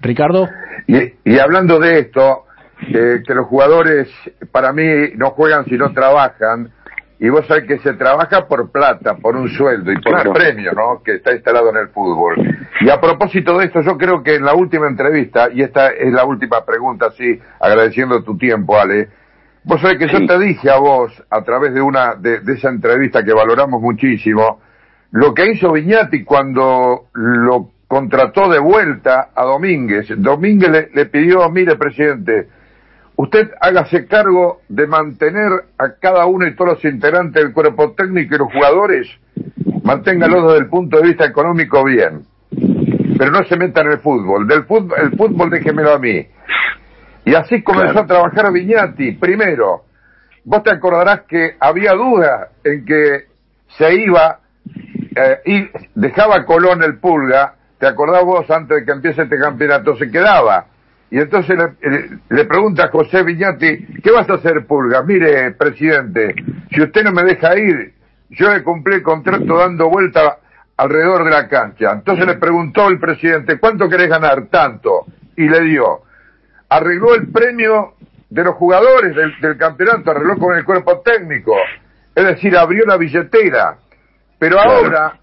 Ricardo. 0.00 0.48
Y, 0.86 1.14
y 1.24 1.38
hablando 1.38 1.80
de 1.80 1.98
esto, 1.98 2.44
que 2.78 3.34
los 3.34 3.46
jugadores 3.46 4.08
para 4.52 4.72
mí 4.72 4.84
no 5.16 5.30
juegan 5.30 5.64
si 5.64 5.76
no 5.76 5.92
trabajan, 5.92 6.70
y 7.18 7.30
vos 7.30 7.46
sabés 7.46 7.64
que 7.64 7.78
se 7.78 7.94
trabaja 7.94 8.46
por 8.46 8.70
plata, 8.70 9.16
por 9.16 9.36
un 9.36 9.48
sueldo 9.48 9.90
y 9.90 10.00
por 10.00 10.20
el 10.20 10.32
premio, 10.32 10.72
¿no? 10.72 11.02
Que 11.02 11.14
está 11.14 11.32
instalado 11.32 11.70
en 11.70 11.76
el 11.76 11.88
fútbol. 11.88 12.36
Y 12.80 12.90
a 12.90 13.00
propósito 13.00 13.56
de 13.56 13.66
esto, 13.66 13.80
yo 13.80 13.96
creo 13.96 14.22
que 14.22 14.34
en 14.34 14.44
la 14.44 14.54
última 14.54 14.86
entrevista, 14.86 15.48
y 15.50 15.62
esta 15.62 15.88
es 15.88 16.12
la 16.12 16.26
última 16.26 16.64
pregunta, 16.64 17.10
sí, 17.16 17.40
agradeciendo 17.58 18.22
tu 18.22 18.36
tiempo, 18.36 18.78
Ale, 18.78 19.08
vos 19.64 19.80
sabés 19.80 19.98
que 19.98 20.08
yo 20.08 20.26
te 20.26 20.38
dije 20.38 20.70
a 20.70 20.76
vos, 20.76 21.10
a 21.30 21.42
través 21.42 21.72
de 21.72 21.80
una, 21.80 22.16
de, 22.16 22.40
esa 22.48 22.68
entrevista 22.68 23.24
que 23.24 23.32
valoramos 23.32 23.80
muchísimo, 23.80 24.60
lo 25.12 25.32
que 25.32 25.52
hizo 25.52 25.72
Viñati 25.72 26.22
cuando 26.22 27.06
lo 27.14 27.70
contrató 27.88 28.50
de 28.50 28.58
vuelta 28.58 29.30
a 29.34 29.44
Domínguez. 29.44 30.08
Domínguez 30.18 30.70
le, 30.70 30.90
le 30.92 31.06
pidió, 31.06 31.48
mire, 31.48 31.76
presidente, 31.76 32.48
usted 33.16 33.50
hágase 33.60 34.06
cargo 34.06 34.60
de 34.68 34.86
mantener 34.86 35.50
a 35.78 35.94
cada 36.00 36.26
uno 36.26 36.46
y 36.46 36.54
todos 36.54 36.74
los 36.74 36.84
integrantes 36.84 37.42
del 37.42 37.52
cuerpo 37.52 37.92
técnico 37.92 38.34
y 38.34 38.38
los 38.38 38.52
jugadores, 38.52 39.08
manténgalos 39.82 40.44
desde 40.44 40.58
el 40.58 40.68
punto 40.68 40.98
de 40.98 41.08
vista 41.08 41.24
económico 41.24 41.82
bien, 41.84 42.22
pero 43.18 43.30
no 43.30 43.44
se 43.44 43.56
meta 43.56 43.80
en 43.80 43.92
el 43.92 43.98
fútbol, 43.98 44.46
del 44.46 44.64
fútbol, 44.64 44.98
el 45.00 45.16
fútbol 45.16 45.50
déjemelo 45.50 45.94
a 45.94 45.98
mí. 45.98 46.26
Y 47.24 47.34
así 47.34 47.62
comenzó 47.62 48.00
a 48.00 48.06
trabajar 48.06 48.52
Viñati, 48.52 49.12
primero, 49.12 49.84
vos 50.44 50.62
te 50.62 50.70
acordarás 50.70 51.22
que 51.22 51.56
había 51.58 51.92
duda 51.92 52.50
en 52.62 52.84
que 52.84 53.24
se 53.78 53.94
iba 53.94 54.38
eh, 55.16 55.38
y 55.44 55.68
dejaba 55.94 56.44
Colón 56.44 56.82
el 56.82 56.98
Pulga, 56.98 57.54
te 57.78 57.86
acordás 57.86 58.24
vos 58.24 58.48
antes 58.50 58.78
de 58.78 58.84
que 58.84 58.92
empiece 58.92 59.22
este 59.22 59.38
campeonato, 59.38 59.96
se 59.96 60.10
quedaba 60.10 60.66
y 61.10 61.18
entonces 61.18 61.56
le, 62.28 62.44
pregunta 62.46 62.84
a 62.84 62.90
José 62.90 63.22
Viñati, 63.22 64.00
¿qué 64.02 64.10
vas 64.10 64.28
a 64.28 64.34
hacer, 64.34 64.66
Pulga? 64.66 65.02
Mire, 65.02 65.52
presidente, 65.52 66.34
si 66.70 66.82
usted 66.82 67.04
no 67.04 67.12
me 67.12 67.22
deja 67.22 67.56
ir, 67.56 67.94
yo 68.30 68.52
le 68.52 68.62
cumplí 68.64 68.96
el 68.96 69.02
contrato 69.02 69.56
dando 69.56 69.88
vuelta 69.88 70.38
alrededor 70.76 71.24
de 71.24 71.30
la 71.30 71.48
cancha. 71.48 71.92
Entonces 71.92 72.26
le 72.26 72.34
preguntó 72.34 72.88
el 72.88 72.98
presidente, 72.98 73.58
¿cuánto 73.58 73.88
querés 73.88 74.08
ganar? 74.08 74.46
Tanto. 74.46 75.06
Y 75.36 75.48
le 75.48 75.60
dio. 75.62 76.02
Arregló 76.68 77.14
el 77.14 77.28
premio 77.28 77.94
de 78.28 78.42
los 78.42 78.56
jugadores 78.56 79.14
del, 79.14 79.56
campeonato, 79.56 80.10
arregló 80.10 80.36
con 80.36 80.56
el 80.56 80.64
cuerpo 80.64 81.00
técnico. 81.00 81.54
Es 82.14 82.24
decir, 82.24 82.56
abrió 82.56 82.84
la 82.84 82.96
billetera. 82.96 83.76
Pero 84.38 84.58
ahora 84.60 85.20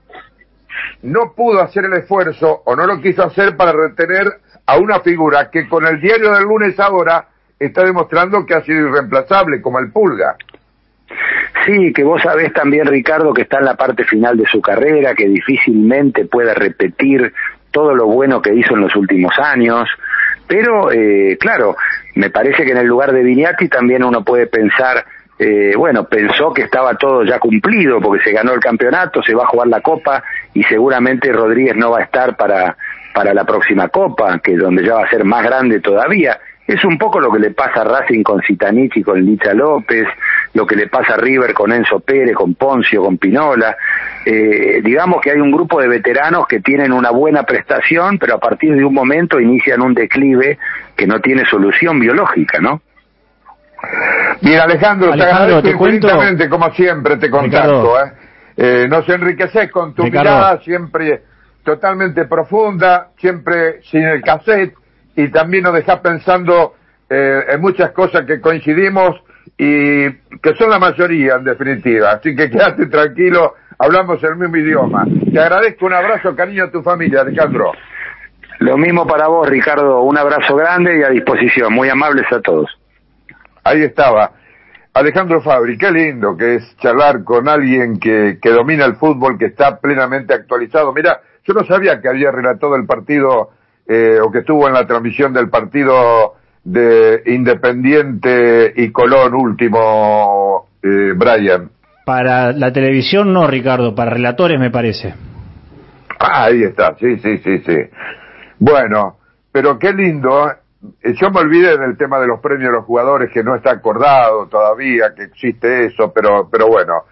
no 1.04 1.34
pudo 1.36 1.62
hacer 1.62 1.86
el 1.86 1.94
esfuerzo 1.94 2.62
o 2.66 2.76
no 2.76 2.86
lo 2.86 3.02
quiso 3.02 3.24
hacer 3.24 3.56
para 3.56 3.72
retener 3.72 4.28
a 4.66 4.78
una 4.78 5.00
figura 5.02 5.50
que 5.52 5.68
con 5.68 5.86
el 5.86 6.00
diario 6.00 6.34
del 6.34 6.44
lunes 6.44 6.80
ahora 6.80 7.28
está 7.60 7.84
demostrando 7.84 8.46
que 8.46 8.56
ha 8.56 8.62
sido 8.62 8.90
irreemplazable, 8.90 9.62
como 9.62 9.80
el 9.80 9.92
Pulga. 9.92 10.36
Sí, 11.66 11.94
que 11.94 12.04
vos 12.04 12.22
sabés 12.22 12.52
también, 12.54 12.88
Ricardo, 12.88 13.34
que 13.34 13.44
está 13.44 13.60
en 13.60 13.66
la 13.66 13.76
parte 13.76 14.04
final 14.04 14.38
de 14.38 14.46
su 14.46 14.62
carrera, 14.62 15.14
que 15.16 15.28
difícilmente 15.28 16.26
puede 16.26 16.54
repetir 16.54 17.34
todo 17.72 17.96
lo 17.96 18.08
bueno 18.08 18.42
que 18.42 18.54
hizo 18.54 18.74
en 18.76 18.82
los 18.82 18.96
últimos 18.96 19.34
años. 19.40 19.88
Pero, 20.48 20.92
eh, 20.92 21.38
claro, 21.40 21.76
me 22.16 22.30
parece 22.30 22.66
que 22.66 22.72
en 22.72 22.78
el 22.78 22.88
lugar 22.88 23.14
de 23.14 23.24
Vignati 23.24 23.70
también 23.70 24.04
uno 24.04 24.24
puede 24.24 24.48
pensar, 24.48 25.06
eh, 25.44 25.76
bueno, 25.76 26.06
pensó 26.06 26.54
que 26.54 26.62
estaba 26.62 26.96
todo 26.96 27.24
ya 27.24 27.38
cumplido 27.40 28.00
porque 28.00 28.24
se 28.24 28.32
ganó 28.32 28.54
el 28.54 28.60
campeonato, 28.60 29.22
se 29.22 29.36
va 29.36 29.44
a 29.44 29.48
jugar 29.48 29.68
la 29.68 29.82
copa 29.82 30.24
y 30.54 30.64
seguramente 30.64 31.34
Rodríguez 31.34 31.76
no 31.76 31.92
va 31.92 32.00
a 32.00 32.04
estar 32.04 32.38
para 32.38 32.78
para 33.14 33.34
la 33.34 33.46
próxima 33.46 33.88
Copa, 33.90 34.40
que 34.40 34.58
donde 34.58 34.84
ya 34.84 34.96
va 34.96 35.04
a 35.06 35.10
ser 35.10 35.24
más 35.24 35.44
grande 35.44 35.80
todavía. 35.80 36.40
Es 36.66 36.84
un 36.86 36.98
poco 36.98 37.20
lo 37.20 37.32
que 37.32 37.40
le 37.40 37.52
pasa 37.52 37.82
a 37.82 37.84
Racing 37.84 38.24
con 38.24 38.42
Citanich 38.42 38.98
y 38.98 39.04
con 39.04 39.24
Licha 39.24 39.54
López, 39.54 40.08
lo 40.54 40.66
que 40.66 40.76
le 40.76 40.88
pasa 40.88 41.16
a 41.16 41.18
River 41.18 41.54
con 41.54 41.72
Enzo 41.72 42.00
Pérez, 42.00 42.36
con 42.36 42.56
Poncio, 42.56 43.04
con 43.04 43.18
Pinola. 43.18 43.76
Eh, 44.26 44.82
digamos 44.82 45.22
que 45.22 45.32
hay 45.32 45.40
un 45.40 45.52
grupo 45.52 45.82
de 45.82 45.90
veteranos 45.90 46.48
que 46.48 46.62
tienen 46.62 46.94
una 46.94 47.12
buena 47.12 47.44
prestación, 47.44 48.18
pero 48.18 48.36
a 48.36 48.40
partir 48.40 48.74
de 48.76 48.86
un 48.86 48.94
momento 48.94 49.40
inician 49.40 49.82
un 49.82 49.94
declive 49.94 50.58
que 50.96 51.06
no 51.06 51.20
tiene 51.20 51.46
solución 51.46 52.00
biológica, 52.00 52.60
¿no? 52.60 52.82
Bien, 54.44 54.60
Alejandro, 54.60 55.14
Alejandro 55.14 55.62
te, 55.62 55.70
agradezco 55.70 56.50
como 56.50 56.70
siempre 56.74 57.16
te 57.16 57.30
contacto. 57.30 57.98
¿eh? 57.98 58.12
¿eh? 58.58 58.88
nos 58.90 59.08
enriqueces 59.08 59.72
con 59.72 59.96
tu 59.96 60.04
mirada 60.04 60.60
siempre 60.62 61.24
totalmente 61.64 62.26
profunda, 62.26 63.12
siempre 63.18 63.82
sin 63.84 64.04
el 64.04 64.22
cassette, 64.22 64.76
y 65.16 65.30
también 65.30 65.64
nos 65.64 65.74
deja 65.74 66.02
pensando 66.02 66.76
eh, 67.10 67.46
en 67.52 67.62
muchas 67.62 67.92
cosas 67.92 68.26
que 68.26 68.42
coincidimos 68.42 69.16
y 69.58 70.12
que 70.12 70.56
son 70.58 70.70
la 70.70 70.80
mayoría 70.80 71.36
en 71.36 71.46
definitiva. 71.46 72.12
Así 72.12 72.36
que 72.36 72.50
quédate 72.50 72.88
tranquilo, 72.88 73.54
hablamos 73.80 74.22
el 74.26 74.36
mismo 74.36 74.58
idioma. 74.58 75.06
Te 75.32 75.40
agradezco 75.40 75.86
un 75.86 75.94
abrazo, 75.94 76.36
cariño 76.36 76.66
a 76.66 76.70
tu 76.70 76.84
familia, 76.84 77.22
Alejandro. 77.22 77.72
Lo 78.60 78.78
mismo 78.78 79.08
para 79.08 79.28
vos, 79.28 79.48
Ricardo. 79.48 80.02
Un 80.02 80.18
abrazo 80.18 80.54
grande 80.58 81.00
y 81.00 81.04
a 81.04 81.10
disposición. 81.10 81.72
Muy 81.74 81.88
amables 81.88 82.26
a 82.32 82.42
todos. 82.42 82.70
Ahí 83.64 83.84
estaba. 83.84 84.32
Alejandro 84.94 85.42
Fabri, 85.42 85.78
qué 85.78 85.92
lindo 85.92 86.38
que 86.38 86.56
es 86.56 86.78
charlar 86.78 87.24
con 87.24 87.50
alguien 87.50 88.00
que, 88.00 88.38
que 88.42 88.50
domina 88.52 88.86
el 88.86 88.96
fútbol, 88.96 89.38
que 89.38 89.46
está 89.46 89.80
plenamente 89.80 90.34
actualizado. 90.34 90.94
Mira, 90.94 91.20
yo 91.44 91.54
no 91.54 91.64
sabía 91.66 92.00
que 92.00 92.10
había 92.10 92.32
relatado 92.32 92.76
el 92.76 92.86
partido 92.86 93.50
eh, 93.88 94.20
o 94.22 94.32
que 94.32 94.40
estuvo 94.40 94.68
en 94.68 94.74
la 94.74 94.86
transmisión 94.86 95.34
del 95.34 95.50
partido 95.50 96.36
de 96.64 97.24
Independiente 97.26 98.74
y 98.76 98.92
Colón 98.92 99.34
último, 99.34 100.70
eh, 100.82 101.14
Brian. 101.16 101.70
Para 102.06 102.52
la 102.52 102.72
televisión 102.72 103.34
no, 103.34 103.48
Ricardo, 103.48 103.96
para 103.96 104.12
relatores 104.12 104.60
me 104.60 104.70
parece. 104.70 105.14
Ah, 106.20 106.46
ahí 106.46 106.64
está, 106.64 106.96
sí, 107.00 107.18
sí, 107.18 107.40
sí, 107.40 107.60
sí. 107.66 107.78
Bueno, 108.60 109.18
pero 109.52 109.78
qué 109.78 109.92
lindo. 109.92 110.52
Eh, 111.02 111.14
yo 111.14 111.30
me 111.32 111.40
olvidé 111.40 111.78
del 111.78 111.98
tema 111.98 112.20
de 112.20 112.28
los 112.28 112.40
premios 112.40 112.72
de 112.72 112.78
los 112.78 112.86
jugadores, 112.86 113.32
que 113.32 113.44
no 113.44 113.56
está 113.56 113.72
acordado 113.72 114.48
todavía, 114.48 115.14
que 115.16 115.24
existe 115.24 115.86
eso, 115.86 116.12
pero, 116.14 116.50
pero 116.52 116.68
bueno. 116.68 117.04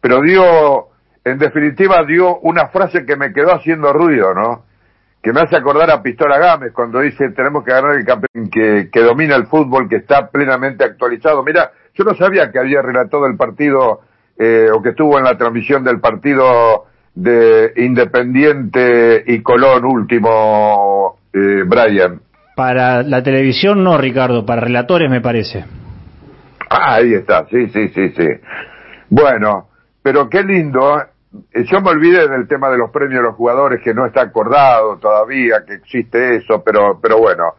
Pero 0.00 0.20
dio 0.20 0.88
en 1.24 1.38
definitiva 1.38 2.04
dio 2.04 2.38
una 2.40 2.68
frase 2.68 3.06
que 3.06 3.16
me 3.16 3.32
quedó 3.32 3.54
haciendo 3.54 3.92
ruido, 3.92 4.34
¿no? 4.34 4.64
Que 5.22 5.32
me 5.32 5.40
hace 5.40 5.56
acordar 5.56 5.90
a 5.90 6.02
Pistola 6.02 6.38
Gámez 6.38 6.72
cuando 6.72 7.00
dice 7.00 7.30
tenemos 7.30 7.64
que 7.64 7.72
ganar 7.72 7.96
el 7.96 8.04
campeón 8.04 8.50
que, 8.50 8.90
que 8.92 9.00
domina 9.00 9.34
el 9.34 9.46
fútbol, 9.46 9.88
que 9.88 9.96
está 9.96 10.28
plenamente 10.28 10.84
actualizado. 10.84 11.42
Mira, 11.42 11.72
yo 11.94 12.04
no 12.04 12.14
sabía 12.14 12.50
que 12.52 12.58
había 12.58 12.82
relatado 12.82 13.26
el 13.26 13.36
partido 13.36 14.02
eh, 14.36 14.68
o 14.70 14.82
que 14.82 14.90
estuvo 14.90 15.16
en 15.16 15.24
la 15.24 15.38
transmisión 15.38 15.82
del 15.82 16.00
partido 16.00 16.84
de 17.14 17.72
Independiente 17.76 19.24
y 19.26 19.42
Colón 19.42 19.86
último, 19.86 21.16
eh, 21.32 21.62
Brian? 21.64 22.20
Para 22.54 23.02
la 23.02 23.22
televisión 23.22 23.82
no, 23.82 23.98
Ricardo, 23.98 24.46
para 24.46 24.62
relatores 24.62 25.10
me 25.10 25.20
parece. 25.20 25.64
Ah, 26.70 26.94
ahí 26.94 27.14
está, 27.14 27.46
sí, 27.46 27.68
sí, 27.68 27.88
sí, 27.88 28.10
sí. 28.10 28.28
Bueno, 29.10 29.68
pero 30.02 30.28
qué 30.28 30.42
lindo. 30.42 30.98
¿eh? 30.98 31.64
Yo 31.64 31.80
me 31.80 31.90
olvidé 31.90 32.28
del 32.28 32.46
tema 32.46 32.70
de 32.70 32.78
los 32.78 32.90
premios 32.90 33.20
a 33.20 33.28
los 33.28 33.34
jugadores 33.34 33.80
que 33.82 33.94
no 33.94 34.06
está 34.06 34.22
acordado 34.22 34.98
todavía, 34.98 35.64
que 35.66 35.74
existe 35.74 36.36
eso, 36.36 36.62
pero, 36.64 37.00
pero 37.00 37.18
bueno. 37.18 37.54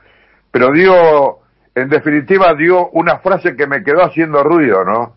Pero 0.51 0.71
dio, 0.71 1.39
en 1.75 1.89
definitiva 1.89 2.53
dio 2.55 2.89
una 2.89 3.19
frase 3.19 3.55
que 3.55 3.67
me 3.67 3.83
quedó 3.83 4.03
haciendo 4.03 4.43
ruido, 4.43 4.85
¿no? 4.85 5.15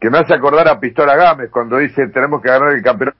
Que 0.00 0.10
me 0.10 0.18
hace 0.18 0.34
acordar 0.34 0.66
a 0.68 0.80
Pistola 0.80 1.14
Gámez 1.14 1.50
cuando 1.50 1.78
dice 1.78 2.08
tenemos 2.08 2.42
que 2.42 2.48
ganar 2.48 2.72
el 2.72 2.82
campeonato 2.82 3.18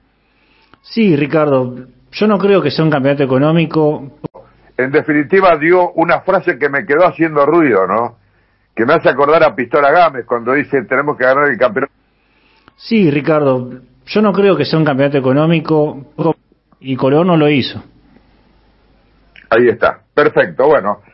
Sí, 0.83 1.15
Ricardo, 1.15 1.75
yo 2.11 2.27
no 2.27 2.37
creo 2.37 2.61
que 2.61 2.69
sea 2.69 2.83
un 2.83 2.91
campeonato 2.91 3.23
económico. 3.23 4.11
En 4.77 4.91
definitiva, 4.91 5.55
dio 5.57 5.91
una 5.91 6.21
frase 6.21 6.57
que 6.57 6.69
me 6.69 6.85
quedó 6.85 7.05
haciendo 7.05 7.45
ruido, 7.45 7.85
¿no? 7.85 8.17
Que 8.75 8.85
me 8.85 8.93
hace 8.93 9.09
acordar 9.09 9.43
a 9.43 9.55
Pistola 9.55 9.91
Gámez 9.91 10.25
cuando 10.25 10.53
dice 10.53 10.83
tenemos 10.85 11.15
que 11.15 11.25
ganar 11.25 11.49
el 11.49 11.57
campeonato. 11.57 11.93
Sí, 12.75 13.11
Ricardo, 13.11 13.69
yo 14.05 14.21
no 14.21 14.33
creo 14.33 14.57
que 14.57 14.65
sea 14.65 14.79
un 14.79 14.85
campeonato 14.85 15.19
económico 15.19 16.07
y 16.79 16.95
Colón 16.95 17.27
no 17.27 17.37
lo 17.37 17.49
hizo. 17.49 17.83
Ahí 19.49 19.67
está, 19.67 20.01
perfecto, 20.13 20.67
bueno. 20.67 21.03